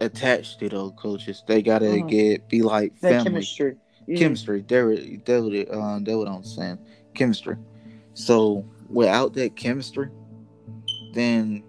attached 0.00 0.58
to 0.60 0.68
those 0.68 0.92
coaches. 0.96 1.42
They 1.46 1.62
gotta 1.62 1.86
mm. 1.86 2.08
get 2.08 2.48
be 2.48 2.62
like 2.62 2.96
family. 2.98 3.24
chemistry. 3.24 3.76
Yeah. 4.06 4.18
Chemistry. 4.18 4.64
They're 4.66 4.96
they 4.96 5.66
um 5.66 6.04
they 6.04 6.14
would 6.14 6.28
understand 6.28 6.78
chemistry. 7.14 7.56
So 8.16 8.64
without 8.88 9.34
that 9.34 9.56
chemistry, 9.56 10.08
then 11.12 11.62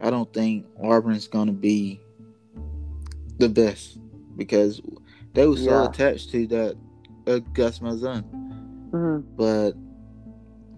I 0.00 0.08
don't 0.08 0.32
think 0.32 0.66
Auburn's 0.82 1.28
gonna 1.28 1.52
be 1.52 2.00
the 3.38 3.50
best 3.50 3.98
because 4.36 4.80
they 5.34 5.46
were 5.46 5.56
so 5.56 5.82
yeah. 5.82 5.88
attached 5.88 6.30
to 6.30 6.46
that 6.46 6.76
uh, 7.26 7.40
Gus 7.52 7.80
Malzahn. 7.80 8.24
Mm-hmm. 8.90 9.36
But 9.36 9.72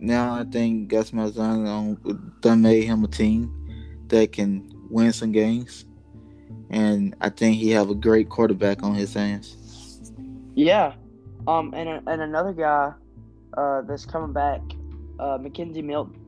now 0.00 0.34
I 0.34 0.42
think 0.42 0.88
Gus 0.88 1.12
Malzahn 1.12 2.40
done 2.40 2.60
made 2.60 2.82
him 2.82 3.04
a 3.04 3.08
team 3.08 3.52
that 4.08 4.32
can 4.32 4.68
win 4.90 5.12
some 5.12 5.30
games 5.30 5.84
and 6.70 7.14
I 7.20 7.28
think 7.28 7.56
he 7.56 7.70
have 7.70 7.88
a 7.88 7.94
great 7.94 8.28
quarterback 8.28 8.82
on 8.82 8.94
his 8.94 9.14
hands. 9.14 9.56
Yeah, 10.56 10.94
um, 11.46 11.72
and 11.72 12.02
and 12.08 12.20
another 12.20 12.52
guy 12.52 12.94
uh, 13.56 13.82
that's 13.82 14.06
coming 14.06 14.32
back, 14.32 14.60
uh, 15.18 15.38
McKenzie 15.38 15.84
Milton. 15.84 16.20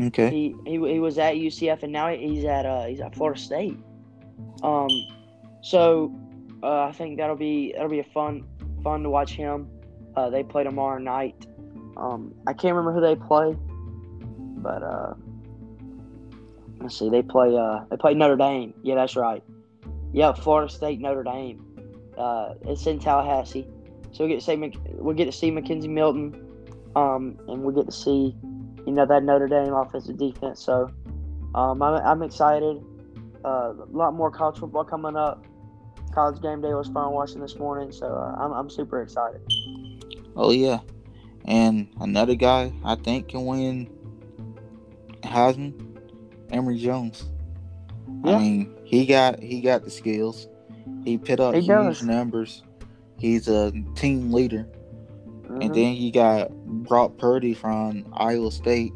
Okay. 0.00 0.30
He, 0.30 0.54
he 0.64 0.72
he 0.72 0.98
was 0.98 1.18
at 1.18 1.34
UCF 1.34 1.82
and 1.82 1.92
now 1.92 2.08
he's 2.08 2.44
at 2.44 2.64
uh 2.64 2.86
he's 2.86 3.00
at 3.00 3.14
Florida 3.14 3.38
State. 3.38 3.76
Um, 4.62 4.88
so 5.62 6.14
uh, 6.62 6.84
I 6.84 6.92
think 6.92 7.18
that'll 7.18 7.36
be 7.36 7.72
that'll 7.72 7.90
be 7.90 8.00
a 8.00 8.04
fun 8.04 8.44
fun 8.82 9.02
to 9.02 9.10
watch 9.10 9.32
him. 9.32 9.68
Uh, 10.16 10.30
they 10.30 10.42
play 10.42 10.64
tomorrow 10.64 10.98
night. 10.98 11.46
Um, 11.96 12.34
I 12.46 12.52
can't 12.52 12.74
remember 12.74 12.92
who 12.92 13.00
they 13.00 13.14
play, 13.16 13.54
but 14.62 14.82
uh, 14.82 15.14
let's 16.80 16.98
see. 16.98 17.10
They 17.10 17.22
play 17.22 17.56
uh 17.56 17.80
they 17.90 17.96
play 17.96 18.14
Notre 18.14 18.36
Dame. 18.36 18.72
Yeah, 18.82 18.94
that's 18.94 19.16
right. 19.16 19.42
Yeah, 20.12 20.32
Florida 20.32 20.72
State, 20.72 21.00
Notre 21.00 21.22
Dame. 21.22 21.66
Uh, 22.16 22.54
it's 22.62 22.86
in 22.86 22.98
Tallahassee, 22.98 23.66
so 24.12 24.24
we 24.24 24.30
get 24.30 24.40
to 24.40 24.44
see 24.44 24.56
we 24.98 25.14
get 25.14 25.26
to 25.26 25.32
see 25.32 25.50
McKenzie 25.50 25.88
Milton, 25.88 26.49
um, 26.96 27.38
and 27.48 27.62
we 27.62 27.74
get 27.74 27.86
to 27.86 27.92
see, 27.92 28.34
you 28.86 28.92
know, 28.92 29.06
that 29.06 29.22
Notre 29.22 29.48
Dame 29.48 29.72
offensive 29.72 30.16
defense. 30.16 30.62
So, 30.62 30.90
um, 31.54 31.82
I'm, 31.82 31.94
I'm 32.04 32.22
excited. 32.22 32.82
Uh, 33.44 33.72
a 33.72 33.96
lot 33.96 34.14
more 34.14 34.30
college 34.30 34.58
football 34.58 34.84
coming 34.84 35.16
up. 35.16 35.44
College 36.12 36.42
game 36.42 36.60
day 36.60 36.74
was 36.74 36.88
fun 36.88 37.12
watching 37.12 37.40
this 37.40 37.56
morning, 37.56 37.92
so 37.92 38.06
uh, 38.06 38.34
I'm 38.38 38.52
I'm 38.52 38.68
super 38.68 39.00
excited. 39.00 39.40
Oh 40.34 40.50
yeah, 40.50 40.80
and 41.44 41.88
another 42.00 42.34
guy 42.34 42.72
I 42.84 42.96
think 42.96 43.28
can 43.28 43.46
win 43.46 43.88
Heisman, 45.22 45.72
Emory 46.50 46.78
Jones. 46.78 47.30
Yeah. 48.24 48.36
I 48.36 48.38
mean, 48.38 48.74
he 48.84 49.06
got 49.06 49.40
he 49.40 49.60
got 49.60 49.84
the 49.84 49.90
skills. 49.90 50.48
He 51.04 51.16
put 51.16 51.40
up 51.40 51.54
he 51.54 51.60
huge 51.60 51.68
does. 51.68 52.02
numbers. 52.02 52.62
He's 53.18 53.48
a 53.48 53.72
team 53.94 54.32
leader. 54.32 54.66
Mm-hmm. 55.50 55.62
And 55.62 55.74
then 55.74 55.94
you 55.94 56.12
got 56.12 56.50
Brock 56.64 57.18
Purdy 57.18 57.54
from 57.54 58.06
Iowa 58.12 58.52
State. 58.52 58.92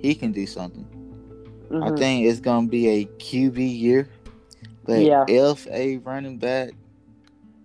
He 0.00 0.14
can 0.14 0.30
do 0.30 0.46
something. 0.46 0.84
Mm-hmm. 1.70 1.82
I 1.82 1.96
think 1.96 2.26
it's 2.26 2.40
gonna 2.40 2.66
be 2.66 2.88
a 2.88 3.06
QB 3.06 3.78
year. 3.78 4.08
But 4.84 5.00
yeah. 5.00 5.24
if 5.28 5.66
a 5.68 5.96
running 5.98 6.36
back 6.36 6.72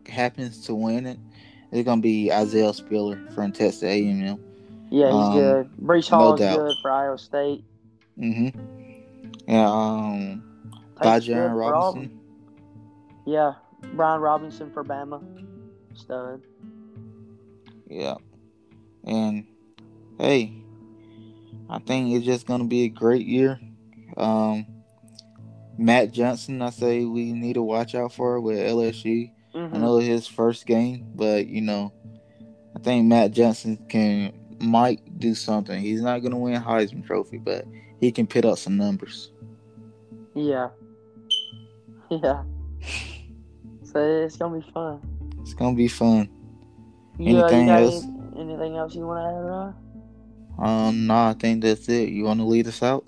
happens 0.08 0.65
to 0.67 0.76
win 0.76 1.06
it, 1.06 1.20
it's 1.74 1.86
gonna 1.86 2.00
be 2.00 2.32
Isaiah 2.32 2.74
Spiller 2.74 3.20
from 3.36 3.52
Texas 3.52 3.84
A&M. 3.84 4.39
Yeah, 4.89 5.08
he's 5.08 5.13
um, 5.13 5.34
good. 5.34 5.70
Breece 5.82 6.10
Hall 6.10 6.38
no 6.38 6.46
is 6.46 6.56
good 6.56 6.76
for 6.82 6.91
Iowa 6.91 7.17
State. 7.17 7.65
Mm-hmm. 8.17 8.60
Yeah. 9.50 9.70
Um. 9.70 10.43
Bijan 10.96 11.54
Robinson. 11.54 12.20
Yeah, 13.26 13.56
Brian 13.96 14.22
Robinson 14.22 14.72
for 14.72 14.86
Bama. 14.86 15.22
Stud. 15.93 16.41
Yeah. 17.89 18.15
And 19.04 19.45
hey, 20.19 20.54
I 21.69 21.80
think 21.80 22.13
it's 22.13 22.26
just 22.26 22.45
gonna 22.45 22.65
be 22.65 22.84
a 22.84 22.89
great 22.89 23.26
year. 23.26 23.60
Um, 24.15 24.65
Max 25.78 26.12
Johnson, 26.12 26.62
I 26.62 26.69
say 26.71 27.06
we 27.06 27.34
need 27.34 27.54
to 27.54 27.62
watch 27.62 27.95
out 27.95 28.13
for 28.13 28.39
with 28.39 28.58
LSU. 28.58 29.32
Mm-hmm. 29.54 29.76
I 29.76 29.78
know 29.78 29.97
his 29.97 30.28
first 30.28 30.65
game, 30.65 31.08
but 31.15 31.47
you 31.47 31.62
know, 31.62 31.93
I 32.76 32.80
think 32.80 33.06
Max 33.06 33.36
Johnson 33.36 33.78
can 33.89 34.34
might 34.60 35.19
do 35.19 35.36
something. 35.36 35.80
He's 35.80 36.02
not 36.02 36.19
gonna 36.19 36.38
win 36.38 36.62
Heisman 36.62 37.06
Trophy, 37.06 37.38
but 37.38 37.65
he 38.00 38.12
can 38.12 38.28
put 38.28 38.45
up 38.45 38.58
some 38.58 38.78
numbers. 38.78 39.32
Yeah. 40.36 40.69
Yeah. 42.10 42.43
So 43.84 44.00
it's 44.00 44.36
gonna 44.36 44.60
be 44.60 44.71
fun. 44.71 45.00
It's 45.41 45.54
gonna 45.54 45.76
be 45.76 45.88
fun. 45.88 46.30
Yeah, 47.20 47.48
anything 47.48 47.70
else? 47.70 48.04
Any, 48.04 48.52
anything 48.52 48.78
else 48.78 48.96
you 48.96 49.06
want 49.06 49.24
to 49.24 49.28
add, 49.28 49.46
Ryan? 49.46 49.76
Um, 50.60 51.08
no, 51.08 51.16
I 51.16 51.36
think 51.40 51.62
that's 51.64 51.88
it. 51.88 52.10
You 52.10 52.26
want 52.26 52.40
to 52.40 52.46
lead 52.46 52.68
us 52.68 52.82
out? 52.82 53.06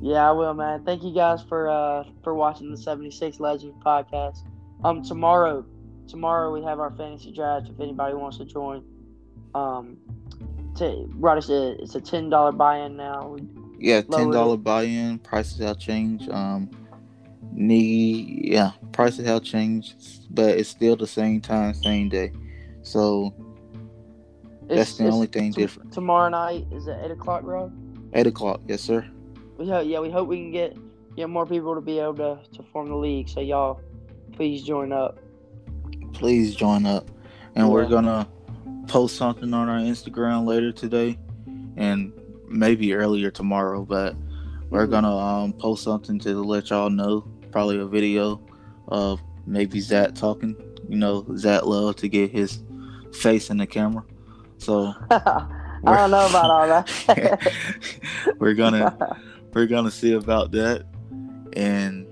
Yeah, 0.00 0.28
I 0.28 0.32
will, 0.32 0.54
man. 0.54 0.84
Thank 0.84 1.02
you 1.02 1.12
guys 1.12 1.42
for 1.42 1.68
uh 1.68 2.04
for 2.22 2.34
watching 2.34 2.70
the 2.70 2.76
76 2.76 3.38
Legends 3.38 3.76
podcast. 3.84 4.38
Um, 4.82 5.02
tomorrow, 5.02 5.64
tomorrow 6.08 6.52
we 6.52 6.62
have 6.64 6.80
our 6.80 6.90
fantasy 6.96 7.32
draft. 7.32 7.68
If 7.68 7.78
anybody 7.80 8.14
wants 8.14 8.38
to 8.38 8.46
join, 8.46 8.82
um, 9.54 9.98
to 10.76 11.06
right, 11.16 11.36
it's 11.36 11.50
a 11.50 11.72
it's 11.82 11.94
a 11.94 12.00
ten 12.00 12.30
dollar 12.30 12.52
buy-in 12.52 12.96
now. 12.96 13.36
Yeah, 13.78 14.00
ten 14.00 14.30
dollar 14.30 14.56
buy-in. 14.56 15.18
Prices 15.18 15.58
have 15.58 15.78
changed. 15.78 16.30
Um, 16.30 16.70
need 17.52 18.52
yeah, 18.52 18.72
prices 18.92 19.26
have 19.26 19.42
changed, 19.42 19.94
but 20.30 20.56
it's 20.56 20.70
still 20.70 20.96
the 20.96 21.06
same 21.06 21.42
time, 21.42 21.74
same 21.74 22.08
day. 22.08 22.32
So 22.82 23.34
that's 24.68 24.96
the 24.96 25.08
only 25.08 25.26
thing 25.26 25.52
t- 25.52 25.62
different. 25.62 25.92
Tomorrow 25.92 26.30
night 26.30 26.66
is 26.72 26.88
at 26.88 27.04
eight 27.04 27.10
o'clock, 27.10 27.42
bro. 27.42 27.72
Eight 28.12 28.26
o'clock, 28.26 28.60
yes, 28.66 28.80
sir 28.80 29.08
we 29.60 29.68
hope, 29.68 29.86
yeah, 29.86 30.00
we 30.00 30.10
hope 30.10 30.26
we 30.26 30.38
can 30.38 30.50
get 30.50 30.76
get 31.16 31.28
more 31.28 31.44
people 31.44 31.74
to 31.74 31.82
be 31.82 31.98
able 31.98 32.14
to, 32.14 32.38
to 32.54 32.62
form 32.72 32.88
the 32.88 32.96
league. 32.96 33.28
So 33.28 33.40
y'all, 33.40 33.82
please 34.32 34.62
join 34.62 34.90
up. 34.90 35.18
Please 36.14 36.54
join 36.54 36.86
up, 36.86 37.10
and 37.54 37.66
yeah. 37.66 37.72
we're 37.72 37.86
gonna 37.86 38.26
post 38.88 39.16
something 39.16 39.52
on 39.52 39.68
our 39.68 39.78
Instagram 39.78 40.46
later 40.46 40.72
today, 40.72 41.18
and 41.76 42.10
maybe 42.48 42.94
earlier 42.94 43.30
tomorrow. 43.30 43.84
But 43.84 44.16
we're 44.70 44.84
mm-hmm. 44.84 44.92
gonna 44.92 45.16
um, 45.16 45.52
post 45.52 45.84
something 45.84 46.18
to 46.20 46.42
let 46.42 46.70
y'all 46.70 46.88
know. 46.88 47.28
Probably 47.52 47.78
a 47.78 47.86
video 47.86 48.40
of 48.88 49.20
maybe 49.46 49.80
Zack 49.80 50.14
talking. 50.14 50.56
You 50.88 50.96
know, 50.96 51.26
Zack 51.36 51.66
love 51.66 51.96
to 51.96 52.08
get 52.08 52.30
his 52.30 52.62
face 53.20 53.50
in 53.50 53.58
the 53.58 53.66
camera. 53.66 54.04
So 54.58 54.94
I 55.10 55.96
don't 55.96 56.10
know 56.10 56.26
about 56.28 56.50
all 56.50 56.66
that. 56.66 57.52
we're 58.38 58.54
gonna 58.54 59.18
we're 59.52 59.66
gonna 59.66 59.90
see 59.90 60.12
about 60.12 60.50
that, 60.52 60.86
and 61.54 62.06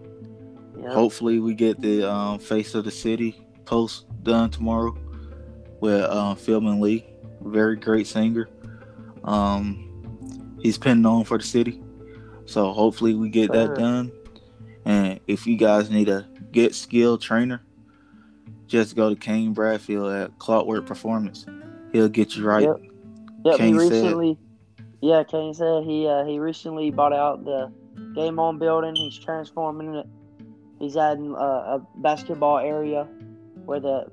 yep. 0.81 0.93
hopefully 0.93 1.39
we 1.39 1.55
get 1.55 1.81
the 1.81 2.11
um, 2.11 2.39
face 2.39 2.75
of 2.75 2.85
the 2.85 2.91
city 2.91 3.47
post 3.65 4.07
done 4.23 4.51
tomorrow 4.51 4.97
with 5.81 6.03
um, 6.05 6.37
Philman 6.37 6.81
Lee, 6.81 7.07
very 7.43 7.77
great 7.77 8.07
singer. 8.07 8.49
Um, 9.25 10.57
he's 10.61 10.79
pinned 10.79 11.07
on 11.07 11.25
for 11.25 11.39
the 11.39 11.45
city, 11.45 11.83
so 12.47 12.73
hopefully 12.73 13.15
we 13.15 13.29
get 13.29 13.53
that 13.53 13.75
done. 13.75 14.13
And 14.85 15.21
if 15.27 15.47
you 15.47 15.57
guys 15.59 15.91
need 15.91 16.09
a 16.09 16.27
get 16.51 16.75
skill 16.75 17.19
trainer, 17.19 17.63
just 18.69 18.95
go 18.95 19.11
to 19.11 19.17
Kane 19.17 19.53
Bradfield 19.53 20.13
at 20.13 20.39
Clockwork 20.39 20.87
Performance. 20.87 21.47
He'll 21.93 22.09
get 22.09 22.37
you 22.37 22.45
right. 22.45 22.63
Yep. 22.63 22.77
Yep. 23.45 23.57
Kane 23.57 23.75
he 23.75 23.81
recently. 23.81 24.35
Said, 24.35 24.87
yeah, 25.01 25.23
Kane 25.25 25.55
said 25.55 25.85
he 25.85 26.07
uh, 26.07 26.25
he 26.25 26.39
recently 26.39 26.91
bought 26.91 27.13
out 27.13 27.45
the 27.45 27.73
Game 28.15 28.39
On 28.39 28.59
building. 28.59 28.95
He's 28.95 29.19
transforming 29.19 29.95
it. 29.95 30.07
He's 30.79 30.97
adding 30.97 31.35
uh, 31.35 31.39
a 31.79 31.87
basketball 31.97 32.59
area 32.59 33.05
where 33.65 33.81
the 33.81 34.07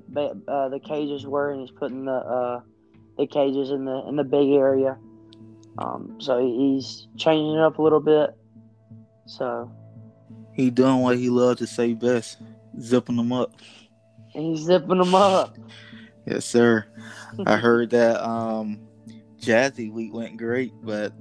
uh, 0.48 0.68
the 0.68 0.80
cages 0.80 1.26
were, 1.26 1.50
and 1.50 1.60
he's 1.60 1.70
putting 1.70 2.04
the 2.04 2.12
uh, 2.12 2.60
the 3.18 3.26
cages 3.26 3.70
in 3.70 3.84
the 3.84 4.06
in 4.08 4.16
the 4.16 4.24
big 4.24 4.50
area. 4.50 4.96
Um, 5.78 6.16
so 6.18 6.38
he's 6.38 7.06
changing 7.16 7.54
it 7.54 7.60
up 7.60 7.78
a 7.78 7.82
little 7.82 8.00
bit. 8.00 8.30
So 9.26 9.70
he 10.52 10.70
doing 10.70 11.00
what 11.00 11.18
he 11.18 11.28
loves 11.28 11.58
to 11.60 11.66
say 11.66 11.94
best, 11.94 12.38
zipping 12.80 13.16
them 13.16 13.32
up. 13.32 13.52
And 14.36 14.44
he's 14.44 14.66
zipping 14.66 14.98
them 14.98 15.14
up. 15.14 15.56
yes, 16.26 16.44
sir. 16.44 16.84
I 17.46 17.56
heard 17.56 17.90
that 17.90 18.22
um, 18.22 18.86
Jazzy 19.40 19.90
week 19.90 20.12
went 20.12 20.36
great, 20.36 20.74
but 20.82 21.12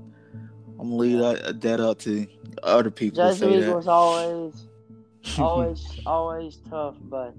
I'm 0.77 0.89
gonna 0.89 0.95
leave 0.95 1.19
that, 1.19 1.61
that 1.61 1.79
up 1.79 1.99
to 1.99 2.27
other 2.61 2.91
people. 2.91 3.23
Jazzy 3.23 3.47
week 3.47 3.61
that. 3.61 3.73
was 3.73 3.87
always, 3.87 4.67
always, 5.39 5.99
always 6.05 6.57
tough, 6.69 6.95
but 7.03 7.33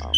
um, 0.00 0.12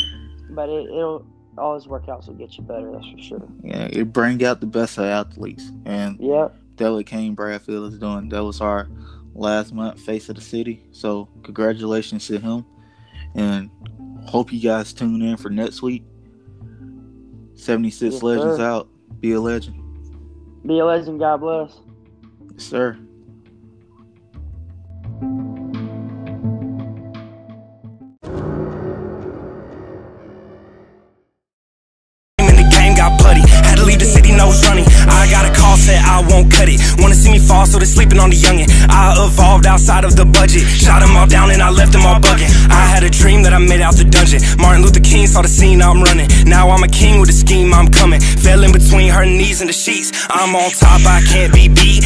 but 0.50 0.70
it, 0.70 0.90
will 0.90 1.26
always 1.58 1.86
work 1.86 2.08
out. 2.08 2.24
So 2.24 2.32
get 2.32 2.56
you 2.56 2.64
better. 2.64 2.90
That's 2.90 3.10
for 3.10 3.18
sure. 3.18 3.48
Yeah, 3.62 3.88
it 3.90 4.12
bring 4.12 4.42
out 4.42 4.60
the 4.60 4.66
best 4.66 4.96
of 4.96 5.04
athletes, 5.04 5.70
and 5.84 6.16
yeah, 6.18 6.48
that 6.76 6.92
what 6.92 7.04
Kane 7.04 7.34
Bradfield 7.34 7.92
is 7.92 7.98
doing. 7.98 8.30
That 8.30 8.42
was 8.42 8.62
our 8.62 8.88
last 9.34 9.74
month 9.74 10.00
face 10.00 10.30
of 10.30 10.36
the 10.36 10.40
city. 10.40 10.82
So 10.92 11.28
congratulations 11.42 12.26
to 12.28 12.38
him, 12.38 12.64
and 13.34 13.70
hope 14.28 14.52
you 14.52 14.60
guys 14.60 14.92
tune 14.92 15.22
in 15.22 15.36
for 15.36 15.50
next 15.50 15.82
week. 15.82 16.04
76 17.54 18.14
yes, 18.14 18.22
Legends 18.22 18.56
sir. 18.58 18.64
out. 18.64 18.88
Be 19.20 19.32
a 19.32 19.40
legend. 19.40 19.82
Be 20.66 20.78
a 20.78 20.84
legend. 20.84 21.18
God 21.18 21.38
bless. 21.38 21.80
Yes, 22.52 22.64
sir. 22.64 22.98
I 36.08 36.24
won't 36.30 36.50
cut 36.50 36.68
it. 36.68 36.80
Wanna 36.98 37.14
see 37.14 37.30
me 37.30 37.38
fall, 37.38 37.66
so 37.66 37.78
they're 37.78 37.86
sleeping 37.86 38.18
on 38.18 38.30
the 38.30 38.36
youngin'. 38.36 38.68
I 38.88 39.14
evolved 39.26 39.66
outside 39.66 40.04
of 40.04 40.16
the 40.16 40.24
budget. 40.24 40.62
Shot 40.66 41.00
them 41.02 41.16
all 41.16 41.26
down 41.26 41.50
and 41.50 41.62
I 41.62 41.70
left 41.70 41.92
them 41.92 42.04
all 42.06 42.18
bugging. 42.18 42.50
I 42.70 42.84
had 42.92 43.02
a 43.04 43.10
dream 43.10 43.42
that 43.44 43.52
I 43.52 43.58
made 43.58 43.82
out 43.82 43.94
the 43.96 44.04
dungeon. 44.04 44.40
Martin 44.58 44.82
Luther 44.82 45.00
King 45.00 45.26
saw 45.26 45.42
the 45.42 45.48
scene, 45.48 45.82
I'm 45.82 46.02
running. 46.02 46.28
Now 46.46 46.70
I'm 46.70 46.82
a 46.82 46.88
king 46.88 47.20
with 47.20 47.28
a 47.28 47.38
scheme, 47.44 47.74
I'm 47.74 47.88
coming. 47.88 48.20
Fell 48.20 48.64
in 48.64 48.72
between 48.72 49.10
her 49.10 49.24
knees 49.24 49.60
and 49.60 49.68
the 49.68 49.78
sheets. 49.84 50.10
I'm 50.30 50.56
on 50.56 50.70
top, 50.70 51.00
I 51.06 51.20
can't 51.32 51.52
be 51.52 51.68
beat. 51.68 51.88